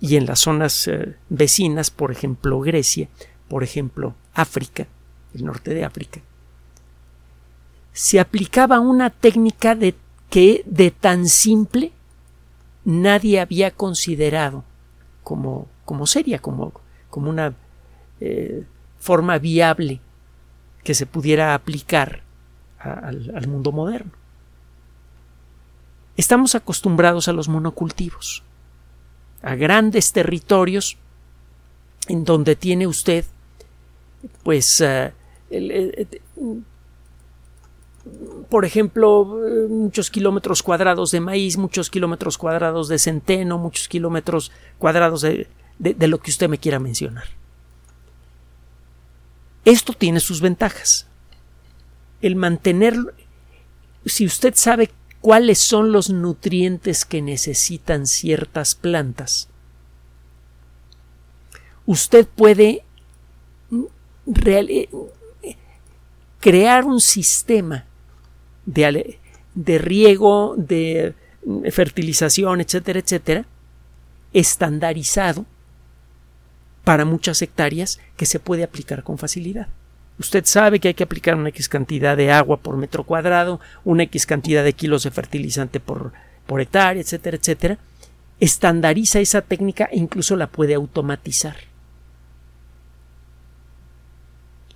y 0.00 0.16
en 0.16 0.26
las 0.26 0.40
zonas 0.40 0.88
eh, 0.88 1.16
vecinas, 1.28 1.90
por 1.90 2.10
ejemplo 2.10 2.60
Grecia, 2.60 3.08
por 3.48 3.62
ejemplo 3.62 4.14
África, 4.32 4.86
el 5.34 5.44
norte 5.44 5.74
de 5.74 5.84
África, 5.84 6.20
se 7.92 8.20
aplicaba 8.20 8.80
una 8.80 9.10
técnica 9.10 9.74
de 9.74 9.94
que 10.28 10.62
de 10.66 10.90
tan 10.90 11.28
simple 11.28 11.92
nadie 12.84 13.40
había 13.40 13.70
considerado 13.70 14.64
como, 15.22 15.66
como 15.84 16.06
seria, 16.06 16.38
como, 16.38 16.72
como 17.10 17.30
una 17.30 17.54
eh, 18.20 18.64
forma 18.98 19.38
viable 19.38 20.00
que 20.84 20.94
se 20.94 21.06
pudiera 21.06 21.54
aplicar 21.54 22.22
al, 22.78 23.46
mundo 23.46 23.72
moderno. 23.72 24.12
Estamos 26.16 26.54
acostumbrados 26.54 27.28
a 27.28 27.32
los 27.32 27.48
monocultivos, 27.48 28.42
a 29.42 29.54
grandes 29.54 30.12
territorios 30.12 30.96
en 32.08 32.24
donde 32.24 32.56
tiene 32.56 32.86
usted 32.86 33.24
pues 34.42 34.80
uh, 34.80 35.10
por 38.48 38.64
ejemplo, 38.64 39.38
muchos 39.68 40.10
kilómetros 40.10 40.62
cuadrados 40.62 41.10
de 41.10 41.20
maíz, 41.20 41.56
muchos 41.56 41.90
kilómetros 41.90 42.38
cuadrados 42.38 42.88
de 42.88 42.98
centeno, 42.98 43.58
muchos 43.58 43.88
kilómetros 43.88 44.50
cuadrados 44.78 45.20
de, 45.22 45.46
lo 45.78 46.18
que 46.18 46.30
usted 46.30 46.48
me 46.48 46.58
quiera 46.58 46.78
mencionar. 46.78 47.24
Esto 49.64 49.92
tiene 49.92 50.20
sus 50.20 50.40
ventajas. 50.40 51.06
El 52.22 52.36
mantener, 52.36 52.96
si 54.06 54.24
usted 54.24 54.54
sabe 54.56 54.90
cuáles 55.20 55.58
son 55.58 55.92
los 55.92 56.08
nutrientes 56.08 57.04
que 57.04 57.20
necesitan 57.20 58.06
ciertas 58.06 58.74
plantas, 58.74 59.48
usted 61.84 62.26
puede 62.26 62.82
crear 66.40 66.84
un 66.84 67.00
sistema 67.00 67.84
de, 68.66 69.18
riego, 69.78 70.54
de 70.56 71.14
fertilización, 71.70 72.60
etcétera, 72.60 72.98
etcétera, 72.98 73.44
estandarizado 74.32 75.44
para 76.84 77.04
muchas 77.04 77.42
hectáreas 77.42 78.00
que 78.16 78.26
se 78.26 78.40
puede 78.40 78.64
aplicar 78.64 79.02
con 79.02 79.18
facilidad. 79.18 79.68
Usted 80.18 80.44
sabe 80.44 80.80
que 80.80 80.88
hay 80.88 80.94
que 80.94 81.04
aplicar 81.04 81.34
una 81.34 81.48
X 81.50 81.68
cantidad 81.68 82.16
de 82.16 82.30
agua 82.30 82.58
por 82.58 82.76
metro 82.76 83.04
cuadrado, 83.04 83.60
una 83.84 84.02
X 84.04 84.26
cantidad 84.26 84.64
de 84.64 84.72
kilos 84.72 85.04
de 85.04 85.10
fertilizante 85.10 85.80
por, 85.80 86.12
por 86.46 86.60
hectárea, 86.60 87.00
etcétera, 87.00 87.36
etcétera. 87.36 87.78
Estandariza 88.38 89.20
esa 89.20 89.42
técnica 89.42 89.88
e 89.90 89.98
incluso 89.98 90.36
la 90.36 90.46
puede 90.46 90.74
automatizar. 90.74 91.69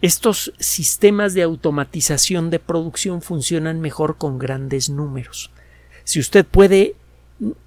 Estos 0.05 0.53
sistemas 0.59 1.33
de 1.33 1.41
automatización 1.41 2.51
de 2.51 2.59
producción 2.59 3.23
funcionan 3.23 3.81
mejor 3.81 4.19
con 4.19 4.39
grandes 4.39 4.91
números. 4.91 5.51
Si 6.05 6.21
usted 6.21 6.45
puede 6.45 6.95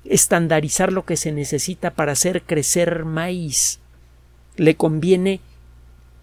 estandarizar 0.05 0.93
lo 0.93 1.03
que 1.03 1.17
se 1.17 1.31
necesita 1.31 1.95
para 1.95 2.11
hacer 2.11 2.43
crecer 2.43 3.05
maíz, 3.05 3.79
le 4.55 4.75
conviene 4.75 5.41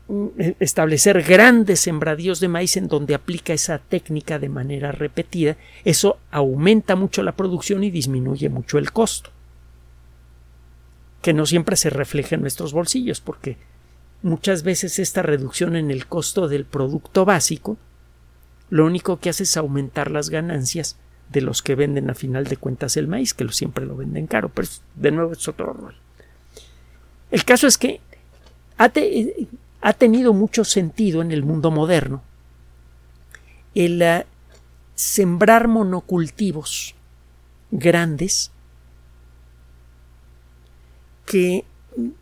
mm, 0.06 0.26
establecer 0.60 1.20
grandes 1.24 1.80
sembradíos 1.80 2.38
de 2.38 2.46
maíz 2.46 2.76
en 2.76 2.86
donde 2.86 3.16
aplica 3.16 3.52
esa 3.52 3.80
técnica 3.80 4.38
de 4.38 4.50
manera 4.50 4.92
repetida, 4.92 5.56
eso 5.84 6.20
aumenta 6.30 6.94
mucho 6.94 7.24
la 7.24 7.32
producción 7.32 7.82
y 7.82 7.90
disminuye 7.90 8.48
mucho 8.50 8.78
el 8.78 8.92
costo, 8.92 9.30
que 11.22 11.32
no 11.32 11.44
siempre 11.44 11.74
se 11.74 11.90
refleja 11.90 12.36
en 12.36 12.42
nuestros 12.42 12.72
bolsillos, 12.72 13.20
porque 13.20 13.56
muchas 14.24 14.62
veces 14.62 14.98
esta 14.98 15.22
reducción 15.22 15.76
en 15.76 15.90
el 15.90 16.06
costo 16.06 16.48
del 16.48 16.64
producto 16.64 17.24
básico 17.24 17.76
lo 18.70 18.86
único 18.86 19.20
que 19.20 19.30
hace 19.30 19.44
es 19.44 19.56
aumentar 19.56 20.10
las 20.10 20.30
ganancias 20.30 20.96
de 21.28 21.42
los 21.42 21.62
que 21.62 21.74
venden 21.74 22.10
a 22.10 22.14
final 22.14 22.44
de 22.44 22.56
cuentas 22.56 22.96
el 22.96 23.06
maíz, 23.06 23.34
que 23.34 23.46
siempre 23.50 23.86
lo 23.86 23.96
venden 23.96 24.26
caro, 24.26 24.48
pero 24.48 24.66
de 24.96 25.10
nuevo 25.10 25.32
es 25.32 25.46
otro 25.46 25.72
rol. 25.72 25.94
El 27.30 27.44
caso 27.44 27.66
es 27.66 27.78
que 27.78 28.00
ha, 28.78 28.90
ha 29.80 29.92
tenido 29.92 30.32
mucho 30.32 30.64
sentido 30.64 31.22
en 31.22 31.30
el 31.30 31.44
mundo 31.44 31.70
moderno 31.70 32.22
el 33.74 34.02
uh, 34.02 34.24
sembrar 34.94 35.68
monocultivos 35.68 36.94
grandes 37.70 38.50
que 41.26 41.64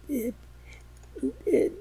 eh, 0.09 0.33
eh, 1.47 1.73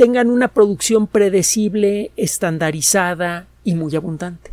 tengan 0.00 0.30
una 0.30 0.48
producción 0.48 1.06
predecible, 1.06 2.10
estandarizada 2.16 3.48
y 3.64 3.74
muy 3.74 3.94
abundante. 3.94 4.50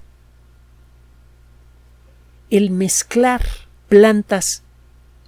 El 2.50 2.70
mezclar 2.70 3.44
plantas 3.88 4.64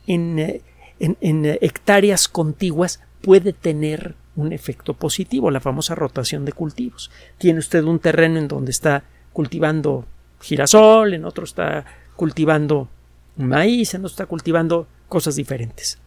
en, 0.08 0.40
eh, 0.40 0.62
hectáreas 1.00 2.28
contiguas 2.28 3.00
puede 3.22 3.54
tener 3.54 4.16
un 4.36 4.52
efecto 4.52 4.94
positivo, 4.94 5.52
la 5.52 5.62
famosa 5.62 5.96
rotación 5.96 6.44
de 6.44 6.52
cultivos. 6.52 7.10
Tiene 7.38 7.60
usted 7.60 7.86
un 7.86 8.00
terreno 8.00 8.40
en 8.40 8.50
donde 8.50 8.72
está 8.72 9.06
cultivando 9.32 10.04
girasol, 10.42 11.14
en 11.14 11.24
otro 11.24 11.46
está 11.46 11.86
cultivando 12.18 12.90
maíz, 13.38 13.94
en 13.94 14.02
otro 14.02 14.12
está 14.12 14.26
cultivando 14.26 14.86
cosas 15.08 15.38
diferentes. 15.38 15.98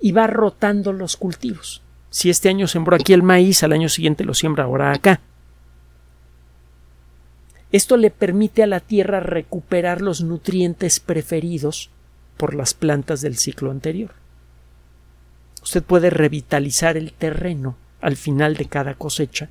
Y 0.00 0.12
va 0.12 0.28
rotando 0.28 0.92
los 0.92 1.16
cultivos. 1.16 1.83
Si 2.14 2.30
este 2.30 2.48
año 2.48 2.68
sembró 2.68 2.94
aquí 2.94 3.12
el 3.12 3.24
maíz, 3.24 3.64
al 3.64 3.72
año 3.72 3.88
siguiente 3.88 4.22
lo 4.22 4.34
siembra 4.34 4.62
ahora 4.62 4.92
acá. 4.92 5.20
Esto 7.72 7.96
le 7.96 8.12
permite 8.12 8.62
a 8.62 8.68
la 8.68 8.78
tierra 8.78 9.18
recuperar 9.18 10.00
los 10.00 10.20
nutrientes 10.20 11.00
preferidos 11.00 11.90
por 12.36 12.54
las 12.54 12.72
plantas 12.72 13.20
del 13.20 13.36
ciclo 13.36 13.72
anterior. 13.72 14.12
Usted 15.60 15.82
puede 15.82 16.08
revitalizar 16.08 16.96
el 16.96 17.12
terreno 17.12 17.76
al 18.00 18.14
final 18.14 18.54
de 18.54 18.66
cada 18.66 18.94
cosecha 18.94 19.50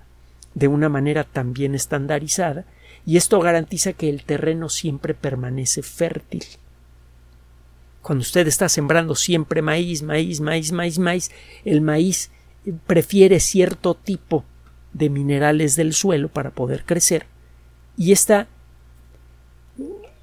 de 0.53 0.69
una 0.69 0.87
manera 0.87 1.25
también 1.25 1.75
estandarizada 1.75 2.63
y 3.05 3.17
esto 3.17 3.41
garantiza 3.41 3.91
que 3.91 4.07
el 4.07 4.23
terreno 4.23 4.69
siempre 4.69 5.13
permanece 5.13 5.83
fértil. 5.83 6.45
Cuando 8.01 8.21
usted 8.21 8.47
está 8.47 8.69
sembrando 8.69 9.15
siempre 9.15 9.61
maíz, 9.61 10.01
maíz, 10.01 10.39
maíz, 10.39 10.71
maíz, 10.71 10.97
maíz, 10.97 11.31
el 11.65 11.81
maíz 11.81 12.31
prefiere 12.85 13.39
cierto 13.39 13.95
tipo 13.95 14.43
de 14.93 15.09
minerales 15.09 15.75
del 15.75 15.93
suelo 15.93 16.29
para 16.29 16.51
poder 16.51 16.85
crecer 16.85 17.25
y 17.97 18.11
esta, 18.11 18.47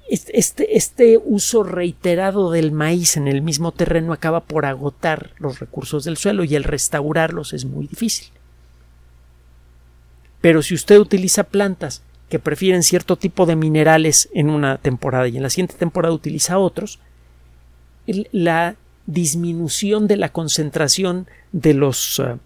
este, 0.09 0.77
este 0.77 1.17
uso 1.23 1.63
reiterado 1.63 2.51
del 2.51 2.71
maíz 2.71 3.15
en 3.17 3.27
el 3.27 3.41
mismo 3.41 3.71
terreno 3.71 4.13
acaba 4.13 4.41
por 4.41 4.65
agotar 4.65 5.31
los 5.37 5.59
recursos 5.59 6.03
del 6.03 6.17
suelo 6.17 6.43
y 6.43 6.55
el 6.55 6.63
restaurarlos 6.63 7.53
es 7.53 7.65
muy 7.65 7.87
difícil. 7.87 8.27
Pero 10.41 10.61
si 10.63 10.73
usted 10.73 10.99
utiliza 10.99 11.43
plantas 11.43 12.01
que 12.29 12.39
prefieren 12.39 12.83
cierto 12.83 13.15
tipo 13.15 13.45
de 13.45 13.55
minerales 13.55 14.29
en 14.33 14.49
una 14.49 14.77
temporada 14.77 15.27
y 15.27 15.37
en 15.37 15.43
la 15.43 15.49
siguiente 15.49 15.75
temporada 15.75 16.13
utiliza 16.13 16.57
otros, 16.57 16.99
la 18.31 18.75
disminución 19.05 20.07
de 20.07 20.17
la 20.17 20.31
concentración 20.31 21.27
de 21.51 21.73
los 21.73 22.19
uh, 22.19 22.37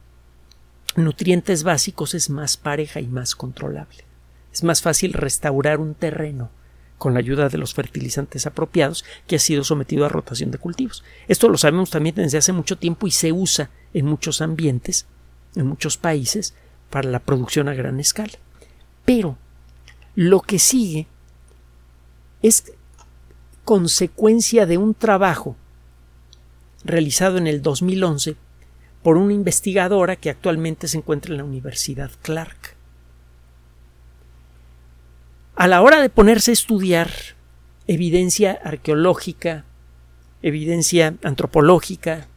nutrientes 0.95 1.63
básicos 1.63 2.13
es 2.13 2.29
más 2.29 2.57
pareja 2.57 2.99
y 2.99 3.07
más 3.07 3.35
controlable. 3.35 4.05
Es 4.53 4.63
más 4.63 4.81
fácil 4.81 5.13
restaurar 5.13 5.79
un 5.79 5.95
terreno 5.95 6.49
con 6.97 7.13
la 7.13 7.19
ayuda 7.19 7.49
de 7.49 7.57
los 7.57 7.73
fertilizantes 7.73 8.45
apropiados 8.45 9.03
que 9.27 9.35
ha 9.35 9.39
sido 9.39 9.63
sometido 9.63 10.05
a 10.05 10.09
rotación 10.09 10.51
de 10.51 10.57
cultivos. 10.57 11.03
Esto 11.27 11.49
lo 11.49 11.57
sabemos 11.57 11.89
también 11.89 12.15
desde 12.15 12.37
hace 12.37 12.53
mucho 12.53 12.77
tiempo 12.77 13.05
y 13.05 13.11
se 13.11 13.33
usa 13.33 13.69
en 13.93 14.05
muchos 14.05 14.41
ambientes 14.41 15.05
en 15.55 15.67
muchos 15.67 15.97
países 15.97 16.53
para 16.89 17.09
la 17.09 17.19
producción 17.19 17.67
a 17.67 17.73
gran 17.73 17.99
escala. 17.99 18.33
Pero 19.03 19.37
lo 20.15 20.41
que 20.41 20.59
sigue 20.59 21.07
es 22.41 22.71
consecuencia 23.63 24.65
de 24.65 24.77
un 24.77 24.93
trabajo 24.93 25.55
realizado 26.85 27.37
en 27.37 27.47
el 27.47 27.61
2011 27.61 28.35
por 29.03 29.17
una 29.17 29.33
investigadora 29.33 30.15
que 30.15 30.29
actualmente 30.29 30.87
se 30.87 30.97
encuentra 30.97 31.31
en 31.31 31.37
la 31.37 31.43
Universidad 31.43 32.11
Clark. 32.21 32.75
A 35.55 35.67
la 35.67 35.81
hora 35.81 36.01
de 36.01 36.09
ponerse 36.09 36.51
a 36.51 36.53
estudiar 36.53 37.09
evidencia 37.87 38.59
arqueológica, 38.63 39.65
evidencia 40.41 41.15
antropológica, 41.23 42.27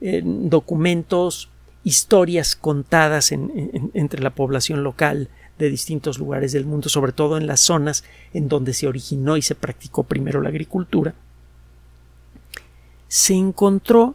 eh, 0.00 0.22
documentos, 0.24 1.50
historias 1.84 2.56
contadas 2.56 3.30
entre 3.32 4.20
la 4.20 4.30
población 4.30 4.82
local 4.82 5.28
de 5.58 5.70
distintos 5.70 6.18
lugares 6.18 6.52
del 6.52 6.66
mundo, 6.66 6.88
sobre 6.88 7.12
todo 7.12 7.38
en 7.38 7.46
las 7.46 7.60
zonas 7.60 8.04
en 8.34 8.48
donde 8.48 8.74
se 8.74 8.88
originó 8.88 9.36
y 9.36 9.42
se 9.42 9.54
practicó 9.54 10.02
primero 10.02 10.40
la 10.40 10.48
agricultura, 10.48 11.14
se 13.08 13.34
encontró 13.34 14.14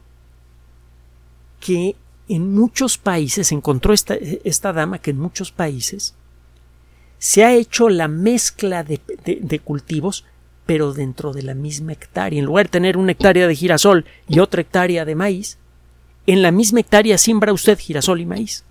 que 1.60 1.96
en 2.28 2.54
muchos 2.54 2.98
países, 2.98 3.48
se 3.48 3.56
encontró 3.56 3.94
esta, 3.94 4.16
esta 4.16 4.74
dama 4.74 5.00
que 5.00 5.12
en 5.12 5.20
muchos 5.20 5.52
países 5.52 6.16
se 7.22 7.44
ha 7.44 7.54
hecho 7.54 7.88
la 7.88 8.08
mezcla 8.08 8.84
de, 8.84 9.60
cultivos, 9.64 10.26
pero 10.66 10.92
dentro 10.92 11.34
de 11.34 11.44
la 11.44 11.54
misma 11.54 11.94
hectárea. 11.94 12.40
En 12.40 12.46
lugar 12.46 12.66
de 12.66 12.72
tener 12.72 12.98
una 12.98 13.12
hectárea 13.12 13.48
de 13.48 13.56
girasol 13.56 14.06
y 14.28 14.40
otra 14.40 14.62
hectárea 14.62 15.06
de 15.06 15.14
maíz, 15.14 15.60
en 16.26 16.42
la 16.42 16.52
misma 16.52 16.80
hectárea 16.80 17.20
siembra 17.20 17.54
usted 17.54 17.78
girasol 17.78 18.22
y 18.22 18.26
maíz. 18.26 18.64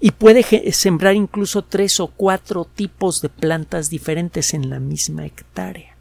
Y 0.00 0.10
puede 0.10 0.42
sembrar 0.72 1.14
incluso 1.14 1.62
tres 1.62 2.00
o 2.00 2.08
cuatro 2.08 2.64
tipos 2.64 3.22
de 3.22 3.28
plantas 3.28 3.90
diferentes 3.90 4.54
en 4.54 4.68
la 4.68 4.80
misma 4.80 5.24
hectárea. 5.24 5.91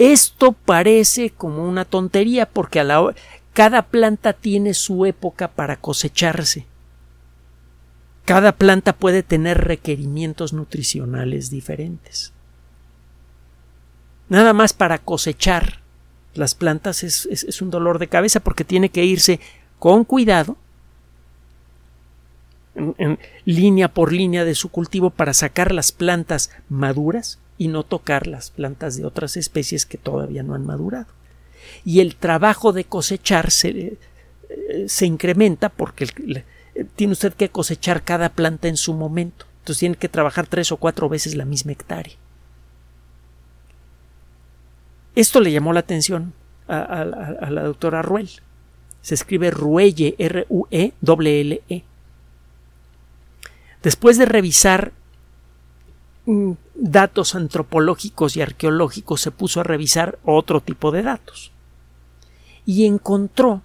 Esto 0.00 0.52
parece 0.52 1.30
como 1.30 1.68
una 1.68 1.84
tontería 1.84 2.46
porque 2.46 2.80
a 2.80 2.84
la, 2.84 3.14
cada 3.52 3.82
planta 3.82 4.32
tiene 4.32 4.74
su 4.74 5.04
época 5.06 5.48
para 5.48 5.76
cosecharse 5.76 6.66
cada 8.30 8.52
planta 8.52 8.92
puede 8.92 9.24
tener 9.24 9.58
requerimientos 9.58 10.52
nutricionales 10.52 11.50
diferentes. 11.50 12.32
Nada 14.28 14.52
más 14.52 14.72
para 14.72 14.98
cosechar 14.98 15.80
las 16.34 16.54
plantas 16.54 17.02
es, 17.02 17.60
un 17.60 17.70
dolor 17.72 17.98
de 17.98 18.06
cabeza 18.06 18.38
porque 18.38 18.62
tiene 18.62 18.88
que 18.88 19.04
irse 19.04 19.40
con 19.80 20.04
cuidado 20.04 20.56
línea 23.44 23.88
por 23.88 24.12
línea 24.12 24.44
de 24.44 24.54
su 24.54 24.70
cultivo 24.70 25.10
para 25.10 25.34
sacar 25.34 25.72
las 25.72 25.92
plantas 25.92 26.50
maduras 26.68 27.38
y 27.58 27.68
no 27.68 27.82
tocar 27.82 28.26
las 28.26 28.50
plantas 28.50 28.96
de 28.96 29.04
otras 29.04 29.36
especies 29.36 29.86
que 29.86 29.98
todavía 29.98 30.42
no 30.42 30.54
han 30.54 30.64
madurado. 30.64 31.06
Y 31.84 32.00
el 32.00 32.16
trabajo 32.16 32.72
de 32.72 32.84
cosechar 32.84 33.50
se, 33.50 33.98
eh, 34.48 34.84
se 34.88 35.06
incrementa 35.06 35.68
porque 35.68 36.04
eh, 36.74 36.86
tiene 36.96 37.12
usted 37.12 37.34
que 37.34 37.50
cosechar 37.50 38.02
cada 38.02 38.30
planta 38.30 38.68
en 38.68 38.76
su 38.76 38.94
momento. 38.94 39.46
Entonces 39.60 39.80
tiene 39.80 39.96
que 39.96 40.08
trabajar 40.08 40.46
tres 40.46 40.72
o 40.72 40.78
cuatro 40.78 41.08
veces 41.08 41.34
la 41.34 41.44
misma 41.44 41.72
hectárea. 41.72 42.14
Esto 45.14 45.40
le 45.40 45.52
llamó 45.52 45.72
la 45.72 45.80
atención 45.80 46.32
a, 46.66 47.04
la 47.04 47.62
doctora 47.62 48.00
Ruel. 48.00 48.30
Se 49.02 49.14
escribe 49.14 49.50
Ruelle, 49.50 50.14
R-U-E-L-L-E. 50.18 51.62
E. 51.68 51.84
Después 53.82 54.18
de 54.18 54.26
revisar 54.26 54.92
mm, 56.26 56.52
datos 56.74 57.34
antropológicos 57.34 58.36
y 58.36 58.42
arqueológicos, 58.42 59.20
se 59.20 59.30
puso 59.30 59.60
a 59.60 59.64
revisar 59.64 60.18
otro 60.24 60.60
tipo 60.60 60.90
de 60.90 61.02
datos. 61.02 61.52
Y 62.66 62.86
encontró 62.86 63.62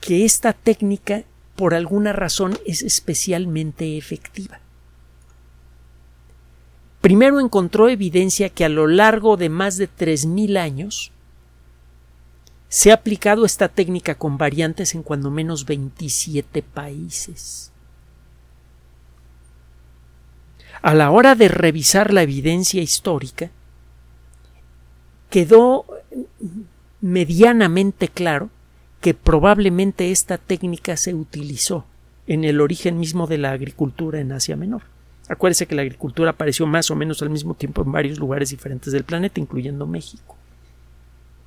que 0.00 0.24
esta 0.24 0.52
técnica 0.52 1.24
por 1.56 1.74
alguna 1.74 2.12
razón 2.12 2.58
es 2.66 2.82
especialmente 2.82 3.96
efectiva. 3.96 4.60
Primero 7.00 7.40
encontró 7.40 7.88
evidencia 7.88 8.50
que 8.50 8.64
a 8.64 8.68
lo 8.68 8.86
largo 8.86 9.36
de 9.36 9.48
más 9.48 9.76
de 9.76 9.88
3.000 9.88 10.58
años 10.58 11.12
se 12.68 12.90
ha 12.90 12.94
aplicado 12.94 13.46
esta 13.46 13.68
técnica 13.68 14.16
con 14.16 14.38
variantes 14.38 14.94
en 14.94 15.02
cuando 15.02 15.30
menos 15.30 15.64
27 15.66 16.62
países. 16.62 17.70
A 20.86 20.94
la 20.94 21.10
hora 21.10 21.34
de 21.34 21.48
revisar 21.48 22.12
la 22.12 22.22
evidencia 22.22 22.80
histórica, 22.80 23.50
quedó 25.30 25.84
medianamente 27.00 28.06
claro 28.06 28.50
que 29.00 29.12
probablemente 29.12 30.12
esta 30.12 30.38
técnica 30.38 30.96
se 30.96 31.12
utilizó 31.12 31.86
en 32.28 32.44
el 32.44 32.60
origen 32.60 33.00
mismo 33.00 33.26
de 33.26 33.38
la 33.38 33.50
agricultura 33.50 34.20
en 34.20 34.30
Asia 34.30 34.54
Menor. 34.54 34.82
Acuérdese 35.28 35.66
que 35.66 35.74
la 35.74 35.82
agricultura 35.82 36.30
apareció 36.30 36.68
más 36.68 36.88
o 36.92 36.94
menos 36.94 37.20
al 37.20 37.30
mismo 37.30 37.54
tiempo 37.54 37.82
en 37.82 37.90
varios 37.90 38.20
lugares 38.20 38.50
diferentes 38.50 38.92
del 38.92 39.02
planeta, 39.02 39.40
incluyendo 39.40 39.88
México. 39.88 40.36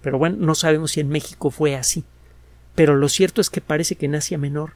Pero 0.01 0.17
bueno, 0.17 0.35
no 0.37 0.53
sabemos 0.53 0.91
si 0.91 0.99
en 0.99 1.07
México 1.07 1.49
fue 1.49 1.77
así. 1.77 2.03
Pero 2.75 2.97
lo 2.97 3.07
cierto 3.07 3.39
es 3.39 3.49
que 3.49 3.61
parece 3.61 3.95
que 3.95 4.07
en 4.07 4.15
Asia 4.15 4.37
Menor 4.37 4.73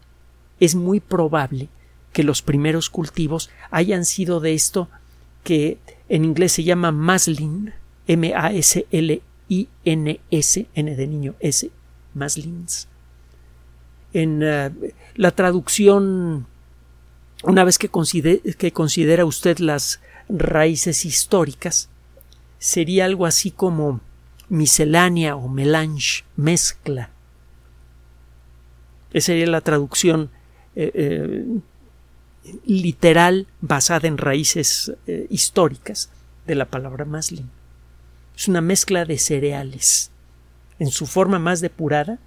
es 0.61 0.73
muy 0.73 1.01
probable 1.01 1.67
que 2.13 2.23
los 2.23 2.41
primeros 2.41 2.89
cultivos 2.89 3.49
hayan 3.71 4.05
sido 4.05 4.39
de 4.39 4.53
esto 4.53 4.87
que 5.43 5.77
en 6.07 6.23
inglés 6.23 6.53
se 6.53 6.63
llama 6.63 6.91
maslin, 6.91 7.73
M-A-S-L-I-N-S, 8.07 9.17
N 10.73 10.95
de 10.95 11.07
niño 11.07 11.35
S, 11.39 11.69
Maslins. 12.13 12.87
En 14.13 14.41
eh, 14.43 14.71
la 15.15 15.31
traducción, 15.31 16.45
una 17.43 17.63
vez 17.63 17.77
que, 17.77 17.89
que 18.57 18.71
considera 18.71 19.25
usted 19.25 19.57
las 19.57 19.99
raíces 20.29 21.03
históricas, 21.05 21.89
sería 22.59 23.05
algo 23.05 23.25
así 23.25 23.51
como 23.51 23.99
miscelánea 24.49 25.35
o 25.35 25.49
melange, 25.49 26.23
mezcla. 26.35 27.09
Esa 29.11 29.27
sería 29.27 29.47
la 29.47 29.61
traducción 29.61 30.29
eh, 30.75 30.91
eh, 30.93 31.45
literal 32.65 33.47
basada 33.61 34.07
en 34.07 34.17
raíces 34.17 34.91
históricas 35.29 36.09
de 36.45 36.55
la 36.55 36.65
palabra 36.65 37.05
maslin. 37.05 37.49
Es 38.35 38.47
una 38.47 38.61
mezcla 38.61 39.05
de 39.05 39.17
cereales 39.17 40.11
en 40.79 40.91
su 40.91 41.05
forma 41.05 41.39
más 41.39 41.61
depurada, 41.61 42.19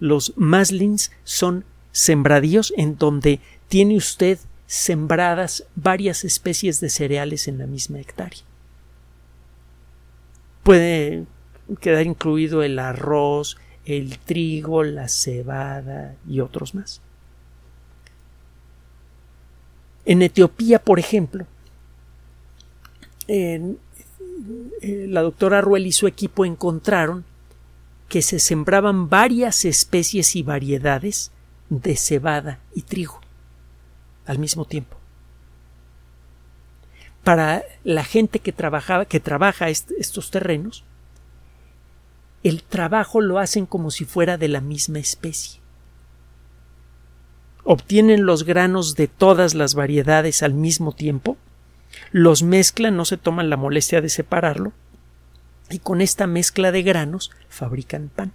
los 0.00 0.32
maslins 0.36 1.12
son 1.24 1.64
sembradíos 1.92 2.72
en 2.76 2.96
donde 2.96 3.40
tiene 3.68 3.96
usted 3.96 4.38
sembradas 4.66 5.66
varias 5.76 6.24
especies 6.24 6.80
de 6.80 6.90
cereales 6.90 7.46
en 7.46 7.58
la 7.58 7.66
misma 7.66 8.00
hectárea. 8.00 8.40
Puede 10.62 11.26
quedar 11.80 12.06
incluido 12.06 12.62
el 12.62 12.78
arroz, 12.78 13.56
el 13.84 14.18
trigo, 14.18 14.82
la 14.82 15.08
cebada 15.08 16.16
y 16.28 16.40
otros 16.40 16.74
más. 16.74 17.00
En 20.04 20.22
Etiopía, 20.22 20.80
por 20.80 20.98
ejemplo, 20.98 21.46
en, 23.28 23.78
eh, 24.80 25.06
la 25.08 25.22
doctora 25.22 25.60
Ruel 25.60 25.86
y 25.86 25.92
su 25.92 26.06
equipo 26.06 26.44
encontraron 26.44 27.24
que 28.08 28.20
se 28.20 28.40
sembraban 28.40 29.08
varias 29.08 29.64
especies 29.64 30.36
y 30.36 30.42
variedades 30.42 31.30
de 31.70 31.96
cebada 31.96 32.58
y 32.74 32.82
trigo 32.82 33.20
al 34.26 34.38
mismo 34.38 34.66
tiempo. 34.66 34.98
Para 37.24 37.62
la 37.84 38.04
gente 38.04 38.40
que 38.40 38.52
trabajaba, 38.52 39.06
que 39.06 39.20
trabaja 39.20 39.70
estos 39.70 40.30
terrenos, 40.30 40.84
el 42.42 42.62
trabajo 42.62 43.20
lo 43.20 43.38
hacen 43.38 43.64
como 43.64 43.90
si 43.90 44.04
fuera 44.04 44.36
de 44.36 44.48
la 44.48 44.60
misma 44.60 44.98
especie. 44.98 45.61
Obtienen 47.64 48.26
los 48.26 48.44
granos 48.44 48.96
de 48.96 49.06
todas 49.06 49.54
las 49.54 49.74
variedades 49.74 50.42
al 50.42 50.54
mismo 50.54 50.92
tiempo, 50.92 51.36
los 52.10 52.42
mezclan, 52.42 52.96
no 52.96 53.04
se 53.04 53.16
toman 53.16 53.50
la 53.50 53.56
molestia 53.56 54.00
de 54.00 54.08
separarlo, 54.08 54.72
y 55.70 55.78
con 55.78 56.00
esta 56.00 56.26
mezcla 56.26 56.72
de 56.72 56.82
granos 56.82 57.30
fabrican 57.48 58.08
pan. 58.08 58.32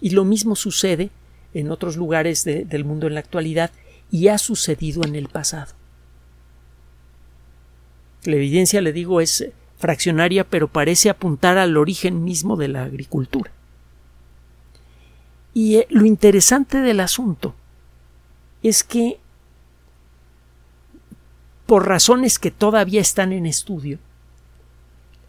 Y 0.00 0.10
lo 0.10 0.24
mismo 0.24 0.56
sucede 0.56 1.10
en 1.54 1.70
otros 1.70 1.96
lugares 1.96 2.44
del 2.44 2.84
mundo 2.84 3.06
en 3.06 3.14
la 3.14 3.20
actualidad 3.20 3.70
y 4.10 4.28
ha 4.28 4.38
sucedido 4.38 5.04
en 5.04 5.14
el 5.14 5.28
pasado. 5.28 5.74
La 8.24 8.36
evidencia, 8.36 8.80
le 8.80 8.92
digo, 8.92 9.20
es 9.20 9.48
fraccionaria, 9.78 10.44
pero 10.44 10.68
parece 10.68 11.08
apuntar 11.08 11.56
al 11.56 11.76
origen 11.76 12.24
mismo 12.24 12.56
de 12.56 12.68
la 12.68 12.82
agricultura. 12.82 13.52
Y 15.54 15.76
eh, 15.76 15.86
lo 15.88 16.04
interesante 16.04 16.78
del 16.78 17.00
asunto 17.00 17.54
es 18.62 18.84
que 18.84 19.18
por 21.66 21.86
razones 21.86 22.38
que 22.38 22.50
todavía 22.50 23.00
están 23.00 23.32
en 23.32 23.44
estudio, 23.44 23.98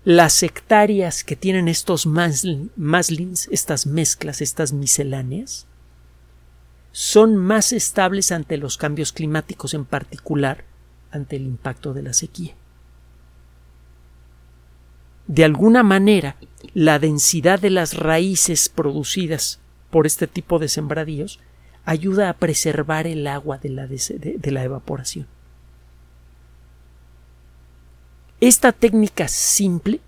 las 0.05 0.41
hectáreas 0.41 1.23
que 1.23 1.35
tienen 1.35 1.67
estos 1.67 2.05
maslins, 2.05 3.49
estas 3.51 3.85
mezclas, 3.85 4.41
estas 4.41 4.71
misceláneas, 4.71 5.67
son 6.91 7.35
más 7.35 7.73
estables 7.73 8.31
ante 8.31 8.57
los 8.57 8.77
cambios 8.77 9.11
climáticos, 9.11 9.73
en 9.73 9.85
particular 9.85 10.63
ante 11.11 11.35
el 11.35 11.43
impacto 11.43 11.93
de 11.93 12.03
la 12.03 12.13
sequía. 12.13 12.55
De 15.27 15.43
alguna 15.43 15.83
manera, 15.83 16.37
la 16.73 16.97
densidad 16.97 17.59
de 17.59 17.69
las 17.69 17.95
raíces 17.95 18.69
producidas 18.69 19.59
por 19.91 20.07
este 20.07 20.25
tipo 20.25 20.57
de 20.57 20.69
sembradíos 20.69 21.39
ayuda 21.85 22.29
a 22.29 22.33
preservar 22.33 23.07
el 23.07 23.25
agua 23.27 23.57
de 23.57 23.69
la, 23.69 23.87
de 23.87 24.51
la 24.51 24.63
evaporación. 24.63 25.27
Esta 28.41 28.71
técnica 28.71 29.27
simple 29.27 29.99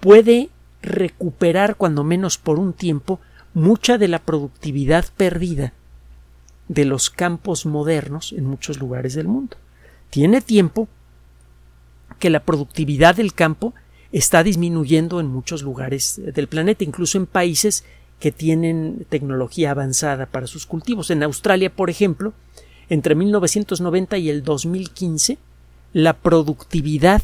puede 0.00 0.50
recuperar, 0.82 1.76
cuando 1.76 2.04
menos 2.04 2.38
por 2.38 2.58
un 2.58 2.72
tiempo, 2.72 3.20
mucha 3.54 3.98
de 3.98 4.08
la 4.08 4.18
productividad 4.18 5.06
perdida 5.16 5.72
de 6.68 6.84
los 6.84 7.10
campos 7.10 7.66
modernos 7.66 8.32
en 8.32 8.44
muchos 8.44 8.78
lugares 8.78 9.14
del 9.14 9.28
mundo. 9.28 9.56
Tiene 10.10 10.40
tiempo 10.40 10.88
que 12.18 12.30
la 12.30 12.40
productividad 12.40 13.16
del 13.16 13.32
campo 13.32 13.74
está 14.12 14.42
disminuyendo 14.42 15.20
en 15.20 15.26
muchos 15.26 15.62
lugares 15.62 16.20
del 16.22 16.48
planeta, 16.48 16.84
incluso 16.84 17.18
en 17.18 17.26
países 17.26 17.84
que 18.20 18.32
tienen 18.32 19.06
tecnología 19.08 19.70
avanzada 19.70 20.26
para 20.26 20.46
sus 20.46 20.66
cultivos. 20.66 21.10
En 21.10 21.22
Australia, 21.22 21.74
por 21.74 21.90
ejemplo, 21.90 22.32
entre 22.88 23.14
1990 23.14 24.18
y 24.18 24.30
el 24.30 24.42
2015, 24.42 25.38
la 25.92 26.14
productividad 26.14 27.22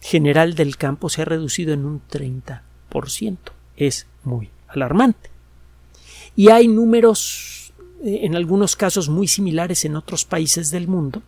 general 0.00 0.54
del 0.54 0.76
campo 0.76 1.08
se 1.08 1.22
ha 1.22 1.24
reducido 1.24 1.72
en 1.72 1.84
un 1.84 2.02
30%. 2.08 2.60
Es 3.76 4.06
muy 4.24 4.50
alarmante. 4.68 5.30
Y 6.36 6.50
hay 6.50 6.68
números, 6.68 7.72
eh, 8.04 8.20
en 8.22 8.36
algunos 8.36 8.76
casos 8.76 9.08
muy 9.08 9.26
similares 9.26 9.84
en 9.84 9.96
otros 9.96 10.24
países 10.24 10.70
del 10.70 10.86
mundo, 10.86 11.22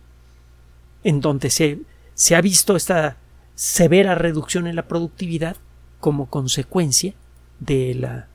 en 1.03 1.19
donde 1.19 1.49
se, 1.49 1.79
se 2.13 2.35
ha 2.35 2.41
visto 2.41 2.75
esta 2.75 3.17
severa 3.55 4.15
reducción 4.15 4.67
en 4.67 4.75
la 4.75 4.87
productividad 4.87 5.57
como 5.99 6.27
consecuencia 6.27 7.13
de 7.59 7.95
la 7.95 8.27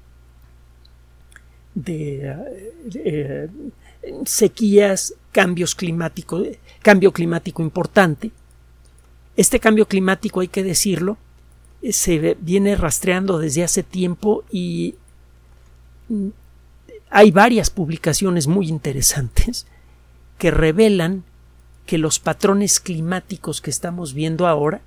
de, 1.77 2.35
eh, 2.95 3.49
sequías, 4.25 5.15
cambios 5.31 5.75
climáticos, 5.75 6.49
cambio 6.83 7.13
climático 7.13 7.63
importante. 7.63 8.33
Este 9.37 9.61
cambio 9.61 9.87
climático, 9.87 10.41
hay 10.41 10.49
que 10.49 10.65
decirlo, 10.65 11.19
se 11.91 12.37
viene 12.41 12.75
rastreando 12.75 13.39
desde 13.39 13.63
hace 13.63 13.83
tiempo 13.83 14.43
y 14.51 14.95
hay 17.11 17.31
varias 17.31 17.71
publicaciones 17.71 18.47
muy 18.47 18.69
interesantes 18.69 19.67
que 20.39 20.51
revelan 20.51 21.25
que 21.85 21.99
los 21.99 22.19
patrones 22.19 22.81
climáticos 22.81 23.61
que 23.61 23.71
estamos 23.71 24.15
viendo 24.15 24.47
ahora 24.47 24.81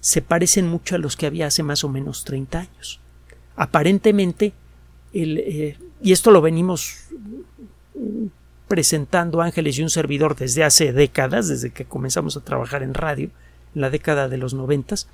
se 0.00 0.22
parecen 0.22 0.66
mucho 0.66 0.94
a 0.94 0.98
los 0.98 1.16
que 1.16 1.26
había 1.26 1.48
hace 1.48 1.62
más 1.62 1.84
o 1.84 1.88
menos 1.88 2.24
30 2.24 2.60
años. 2.60 3.00
Aparentemente, 3.54 4.54
eh, 5.22 5.78
y 6.02 6.12
esto 6.12 6.30
lo 6.30 6.40
venimos 6.40 7.06
presentando 8.68 9.40
Ángeles 9.40 9.78
y 9.78 9.82
un 9.82 9.90
servidor 9.90 10.36
desde 10.36 10.64
hace 10.64 10.92
décadas, 10.92 11.48
desde 11.48 11.70
que 11.70 11.84
comenzamos 11.84 12.36
a 12.36 12.40
trabajar 12.40 12.82
en 12.82 12.94
radio, 12.94 13.30
en 13.74 13.80
la 13.80 13.90
década 13.90 14.28
de 14.28 14.38
los 14.38 14.54
noventas, 14.54 15.08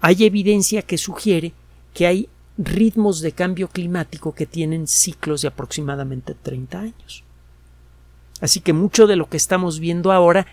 hay 0.00 0.24
evidencia 0.24 0.82
que 0.82 0.98
sugiere 0.98 1.52
que 1.92 2.06
hay 2.06 2.28
ritmos 2.56 3.20
de 3.20 3.32
cambio 3.32 3.68
climático 3.68 4.34
que 4.34 4.46
tienen 4.46 4.86
ciclos 4.86 5.42
de 5.42 5.48
aproximadamente 5.48 6.34
30 6.34 6.78
años. 6.78 7.24
Así 8.40 8.60
que 8.60 8.72
mucho 8.72 9.06
de 9.06 9.16
lo 9.16 9.28
que 9.28 9.36
estamos 9.36 9.80
viendo 9.80 10.12
ahora 10.12 10.46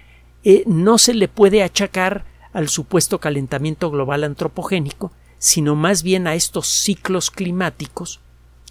eh, 0.44 0.64
no 0.66 0.98
se 0.98 1.14
le 1.14 1.28
puede 1.28 1.62
achacar 1.62 2.26
al 2.54 2.70
supuesto 2.70 3.20
calentamiento 3.20 3.92
global 3.92 4.24
antropogénico, 4.24 5.12
sino 5.38 5.76
más 5.76 6.04
bien 6.04 6.28
a 6.28 6.36
estos 6.36 6.68
ciclos 6.68 7.30
climáticos 7.32 8.20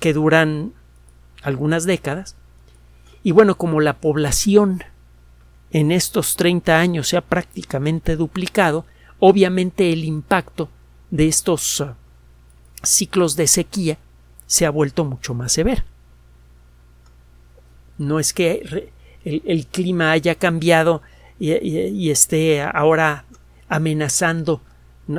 que 0.00 0.12
duran 0.12 0.72
algunas 1.42 1.84
décadas 1.84 2.36
y 3.22 3.32
bueno, 3.32 3.56
como 3.56 3.80
la 3.80 3.98
población 3.98 4.82
en 5.70 5.92
estos 5.92 6.36
30 6.36 6.78
años 6.78 7.08
se 7.08 7.16
ha 7.16 7.20
prácticamente 7.20 8.16
duplicado, 8.16 8.86
obviamente 9.18 9.92
el 9.92 10.04
impacto 10.04 10.68
de 11.10 11.28
estos 11.28 11.80
uh, 11.80 11.94
ciclos 12.82 13.36
de 13.36 13.46
sequía 13.46 13.98
se 14.46 14.66
ha 14.66 14.70
vuelto 14.70 15.04
mucho 15.04 15.34
más 15.34 15.52
severo. 15.52 15.82
No 17.98 18.18
es 18.18 18.32
que 18.32 18.90
el, 19.24 19.66
clima 19.66 20.12
haya 20.12 20.34
cambiado 20.34 21.02
y, 21.38 22.10
esté 22.10 22.62
ahora 22.62 23.26
amenazando 23.68 24.62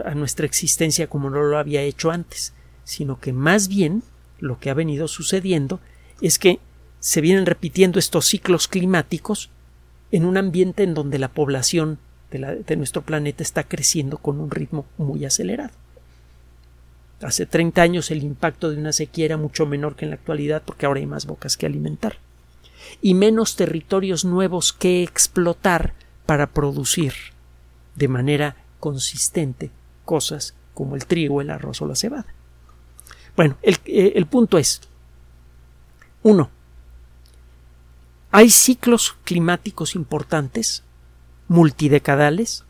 a 0.04 0.16
nuestra 0.16 0.48
existencia 0.48 1.08
como 1.08 1.30
no 1.30 1.44
lo 1.44 1.60
había 1.60 1.84
hecho 1.84 2.10
antes, 2.10 2.54
sino 2.84 3.20
que 3.20 3.34
más 3.34 3.68
bien 3.68 4.04
lo 4.42 4.60
que 4.60 4.70
ha 4.70 4.74
venido 4.74 5.08
sucediendo 5.08 5.80
es 6.20 6.38
que 6.38 6.60
se 7.00 7.22
vienen 7.22 7.46
repitiendo 7.46 7.98
estos 8.00 8.26
ciclos 8.26 8.68
climáticos 8.68 9.50
en 10.12 10.26
un 10.26 10.38
ambiente 10.38 10.84
en 10.84 10.94
donde 10.94 11.20
la 11.20 11.30
población 11.30 12.00
de, 12.32 12.76
nuestro 12.78 13.02
planeta 13.02 13.44
está 13.44 13.64
creciendo 13.64 14.18
con 14.18 14.40
un 14.40 14.52
ritmo 14.52 14.86
muy 14.98 15.26
acelerado. 15.26 15.74
Hace 17.22 17.46
30 17.46 17.82
años 17.82 18.12
el 18.12 18.24
impacto 18.24 18.70
de 18.70 18.78
una 18.78 18.94
sequía 18.94 19.26
era 19.26 19.38
mucho 19.38 19.66
menor 19.66 19.96
que 19.96 20.06
en 20.06 20.12
la 20.12 20.16
actualidad 20.16 20.64
porque 20.66 20.86
ahora 20.86 21.00
hay 21.00 21.06
más 21.06 21.26
bocas 21.26 21.56
que 21.56 21.66
alimentar 21.66 22.18
y 23.02 23.14
menos 23.14 23.56
territorios 23.56 24.26
nuevos 24.26 24.74
que 24.74 25.04
explotar 25.04 25.94
para 26.26 26.48
producir 26.48 27.14
de 27.96 28.08
manera 28.08 28.56
consistente 28.80 29.70
cosas 30.04 30.56
como 30.74 30.96
el 30.96 31.06
trigo, 31.06 31.42
el 31.42 31.52
arroz 31.52 31.82
o 31.82 31.88
la 31.88 31.96
cebada. 31.96 32.26
Bueno, 33.36 33.58
el, 33.62 33.78
eh, 33.86 34.14
el 34.16 34.26
punto 34.26 34.58
es, 34.58 34.82
uno, 36.24 36.50
hay 38.32 38.50
ciclos 38.50 39.18
climáticos 39.26 39.96
importantes, 39.96 40.84
multidecadales, 41.50 42.64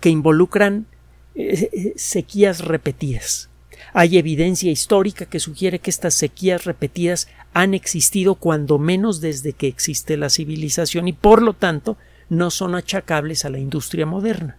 que 0.00 0.10
involucran 0.10 0.86
eh, 1.34 1.70
eh, 1.72 1.92
sequías 1.96 2.60
repetidas. 2.60 3.48
Hay 3.94 4.18
evidencia 4.18 4.70
histórica 4.70 5.24
que 5.24 5.40
sugiere 5.40 5.78
que 5.78 5.90
estas 5.90 6.14
sequías 6.14 6.64
repetidas 6.64 7.28
han 7.54 7.72
existido 7.72 8.34
cuando 8.34 8.78
menos 8.78 9.20
desde 9.20 9.54
que 9.54 9.68
existe 9.68 10.16
la 10.16 10.28
civilización 10.28 11.08
y 11.08 11.12
por 11.12 11.42
lo 11.42 11.54
tanto 11.54 11.96
no 12.28 12.50
son 12.50 12.74
achacables 12.74 13.44
a 13.44 13.50
la 13.50 13.58
industria 13.58 14.04
moderna. 14.04 14.58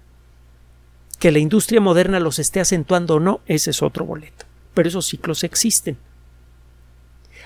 Que 1.20 1.32
la 1.32 1.40
industria 1.40 1.82
moderna 1.82 2.20
los 2.20 2.40
esté 2.40 2.60
acentuando 2.60 3.16
o 3.16 3.20
no, 3.20 3.42
ese 3.46 3.70
es 3.70 3.84
otro 3.84 4.06
boleto. 4.06 4.46
Pero 4.74 4.90
esos 4.90 5.06
ciclos 5.06 5.44
existen 5.44 5.98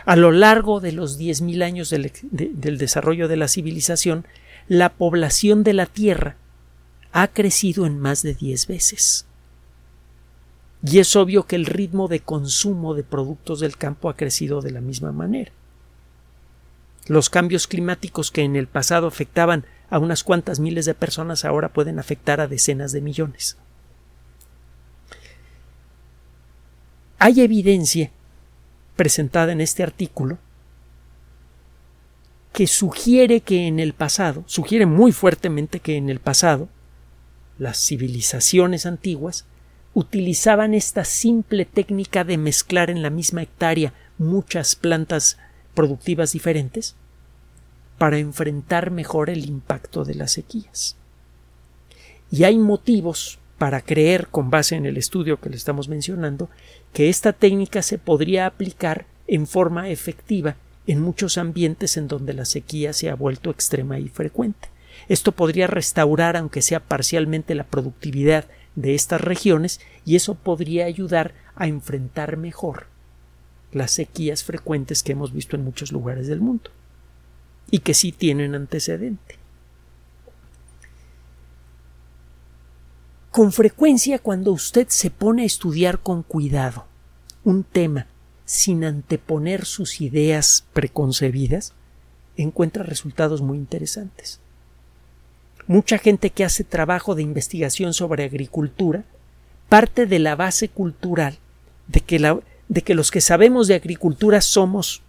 a 0.05 0.15
lo 0.15 0.31
largo 0.31 0.79
de 0.79 0.91
los 0.91 1.19
10.000 1.19 1.63
años 1.63 1.89
del, 1.89 2.11
del 2.31 2.77
desarrollo 2.77 3.27
de 3.27 3.37
la 3.37 3.47
civilización, 3.47 4.25
la 4.67 4.89
población 4.89 5.63
de 5.63 5.73
la 5.73 5.87
Tierra 5.87 6.35
ha 7.11 7.27
crecido 7.27 7.85
en 7.85 7.99
más 7.99 8.21
de 8.21 8.35
10 8.35 8.67
veces. 8.67 9.25
Y 10.85 10.99
es 10.99 11.15
obvio 11.15 11.47
que 11.47 11.55
el 11.55 11.65
ritmo 11.65 12.07
de 12.07 12.19
consumo 12.19 12.93
de 12.93 13.03
productos 13.03 13.59
del 13.59 13.77
campo 13.77 14.09
ha 14.09 14.15
crecido 14.15 14.61
de 14.61 14.71
la 14.71 14.81
misma 14.81 15.11
manera. 15.11 15.51
Los 17.07 17.29
cambios 17.29 17.65
climáticos 17.67 18.29
que 18.29 18.41
en 18.41 18.55
el 18.55 18.67
pasado 18.67 19.07
afectaban 19.07 19.65
a 19.89 19.97
unas 19.97 20.23
cuantas 20.23 20.59
miles 20.59 20.85
de 20.85 20.93
personas 20.93 21.45
ahora 21.45 21.69
pueden 21.69 21.97
afectar 21.97 22.41
a 22.41 22.47
decenas 22.47 22.91
de 22.91 23.01
millones. 23.01 23.57
Hay 27.19 27.41
evidencia 27.41 28.11
presentada 28.95 29.51
en 29.51 29.61
este 29.61 29.83
artículo 29.83 30.37
que 32.53 32.67
sugiere 32.67 33.41
que 33.41 33.67
en 33.67 33.79
el 33.79 33.93
pasado, 33.93 34.43
sugiere 34.47 34.85
muy 34.85 35.11
fuertemente 35.11 35.79
que 35.79 35.97
en 35.97 36.09
el 36.09 36.19
pasado 36.19 36.69
las 37.57 37.77
civilizaciones 37.77 38.85
antiguas 38.85 39.45
utilizaban 39.93 40.73
esta 40.73 41.05
simple 41.05 41.65
técnica 41.65 42.23
de 42.23 42.37
mezclar 42.37 42.89
en 42.89 43.01
la 43.01 43.09
misma 43.09 43.43
hectárea 43.43 43.93
muchas 44.17 44.75
plantas 44.75 45.37
productivas 45.73 46.33
diferentes 46.33 46.95
para 47.97 48.17
enfrentar 48.17 48.91
mejor 48.91 49.29
el 49.29 49.45
impacto 49.45 50.03
de 50.03 50.15
las 50.15 50.33
sequías. 50.33 50.95
Y 52.31 52.43
hay 52.43 52.57
motivos 52.57 53.39
para 53.57 53.81
creer, 53.81 54.27
con 54.27 54.49
base 54.49 54.75
en 54.75 54.85
el 54.85 54.97
estudio 54.97 55.39
que 55.39 55.49
le 55.49 55.55
estamos 55.55 55.87
mencionando, 55.87 56.49
que 56.93 57.09
esta 57.09 57.33
técnica 57.33 57.81
se 57.81 57.97
podría 57.97 58.45
aplicar 58.45 59.05
en 59.27 59.47
forma 59.47 59.89
efectiva 59.89 60.55
en 60.87 61.01
muchos 61.01 61.37
ambientes 61.37 61.97
en 61.97 62.07
donde 62.07 62.33
la 62.33 62.45
sequía 62.45 62.93
se 62.93 63.09
ha 63.09 63.15
vuelto 63.15 63.49
extrema 63.49 63.97
y 63.99 64.09
frecuente. 64.09 64.69
Esto 65.07 65.31
podría 65.31 65.67
restaurar, 65.67 66.37
aunque 66.37 66.61
sea 66.61 66.79
parcialmente, 66.79 67.55
la 67.55 67.63
productividad 67.63 68.45
de 68.75 68.93
estas 68.93 69.21
regiones 69.21 69.79
y 70.05 70.15
eso 70.15 70.35
podría 70.35 70.85
ayudar 70.85 71.33
a 71.55 71.67
enfrentar 71.67 72.37
mejor 72.37 72.87
las 73.71 73.91
sequías 73.91 74.43
frecuentes 74.43 75.03
que 75.03 75.13
hemos 75.13 75.33
visto 75.33 75.55
en 75.55 75.63
muchos 75.63 75.91
lugares 75.91 76.27
del 76.27 76.41
mundo 76.41 76.71
y 77.71 77.79
que 77.79 77.93
sí 77.93 78.11
tienen 78.11 78.55
antecedente. 78.55 79.37
Con 83.35 83.51
frecuencia 83.51 84.17
cuando 84.17 84.53
usted 84.53 84.87
se 84.87 85.09
pone 85.09 85.41
a 85.41 85.45
estudiar 85.45 85.99
con 85.99 86.23
cuidado 86.23 86.85
un 87.43 87.65
tema 87.65 88.07
sin 88.45 88.85
anteponer 88.85 89.65
sus 89.65 89.99
ideas 89.99 90.63
preconcebidas, 90.71 91.73
encuentra 92.37 92.83
resultados 92.83 93.41
muy 93.41 93.57
interesantes. 93.57 94.39
Mucha 95.67 95.97
gente 95.97 96.29
que 96.29 96.45
hace 96.45 96.63
trabajo 96.63 97.13
de 97.13 97.23
investigación 97.23 97.93
sobre 97.93 98.23
agricultura 98.23 99.03
parte 99.67 100.05
de 100.05 100.19
la 100.19 100.37
base 100.37 100.69
cultural 100.69 101.37
de 101.87 101.99
que, 101.99 102.95
los 102.95 103.11
que 103.11 103.19
sabemos 103.19 103.67
de 103.67 103.75
agricultura 103.75 104.39
somos 104.39 105.01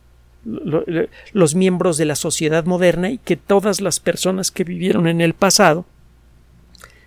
los 0.42 1.54
miembros 1.54 1.96
de 1.96 2.06
la 2.06 2.16
sociedad 2.16 2.64
moderna 2.64 3.08
y 3.08 3.18
que 3.18 3.36
todas 3.36 3.80
las 3.80 4.00
personas 4.00 4.50
que 4.50 4.64
vivieron 4.64 5.06
en 5.06 5.20
el 5.20 5.32
pasado 5.32 5.84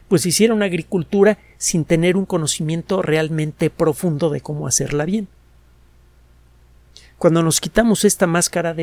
pues 0.09 0.25
hicieron 0.25 0.63
agricultura 0.63 1.37
sin 1.57 1.85
tener 1.85 2.17
un 2.17 2.25
conocimiento 2.25 3.01
realmente 3.01 3.69
profundo 3.69 4.29
de 4.29 4.41
cómo 4.41 4.67
hacerla 4.67 5.05
bien. 5.05 5.27
Cuando 7.17 7.43
nos 7.43 7.61
quitamos 7.61 8.03
esta 8.05 8.27
máscara 8.27 8.73
de, 8.73 8.81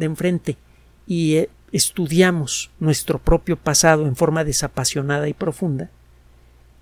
enfrente 0.00 0.56
y 1.06 1.36
eh, 1.36 1.50
estudiamos 1.72 2.70
nuestro 2.80 3.18
propio 3.18 3.56
pasado 3.56 4.06
en 4.06 4.14
forma 4.14 4.44
desapasionada 4.44 5.28
y 5.28 5.32
profunda, 5.32 5.90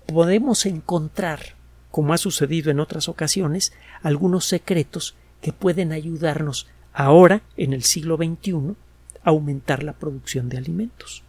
podemos 0.05 0.65
encontrar, 0.65 1.55
como 1.89 2.13
ha 2.13 2.17
sucedido 2.17 2.71
en 2.71 2.81
otras 2.81 3.07
ocasiones, 3.07 3.73
algunos 4.01 4.45
secretos 4.45 5.15
que 5.41 5.53
pueden 5.53 5.93
ayudarnos 5.93 6.67
ahora, 6.93 7.41
en 7.55 7.73
el 7.73 7.83
siglo 7.83 8.17
XXI, 8.17 8.75
a 9.23 9.29
aumentar 9.29 9.83
la 9.83 9.93
producción 9.93 10.49
de 10.49 10.57
alimentos. 10.57 11.23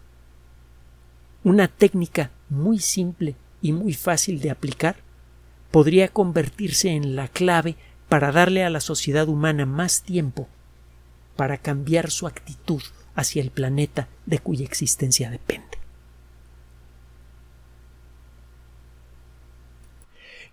Una 1.45 1.69
técnica 1.69 2.31
muy 2.49 2.79
simple 2.79 3.35
y 3.63 3.73
muy 3.73 3.95
fácil 3.95 4.41
de 4.41 4.51
aplicar 4.51 4.97
podría 5.71 6.09
convertirse 6.09 6.91
en 6.91 7.17
la 7.17 7.29
clave 7.29 7.77
para 8.09 8.33
darle 8.33 8.65
a 8.65 8.71
la 8.71 8.81
sociedad 8.81 9.29
humana 9.29 9.67
más 9.67 10.03
tiempo 10.03 10.49
para 11.37 11.59
cambiar 11.59 12.11
su 12.11 12.27
actitud 12.27 12.83
hacia 13.15 13.43
el 13.43 13.51
planeta 13.51 14.09
de 14.27 14.39
cuya 14.39 14.65
existencia 14.65 15.31
depende. 15.31 15.79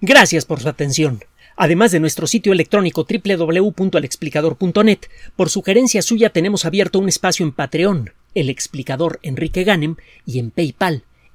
Gracias 0.01 0.45
por 0.45 0.59
su 0.59 0.69
atención. 0.69 1.23
Además 1.55 1.91
de 1.91 2.01
nuestro 2.01 2.27
sitio 2.27 2.51
electrónico 2.51 3.07
www.alexplicador.net, 3.09 4.99
por 5.35 5.49
sugerencia 5.49 6.01
suya 6.01 6.29
tenemos 6.29 6.65
abierto 6.65 6.99
un 6.99 7.07
espacio 7.07 7.45
en 7.45 7.53
Patreon, 7.53 8.11
el 8.33 8.49
explicador 8.49 9.19
Enrique 9.23 9.63
Ganem, 9.63 9.95
y 10.25 10.39
en 10.39 10.51
PayPal, 10.51 11.03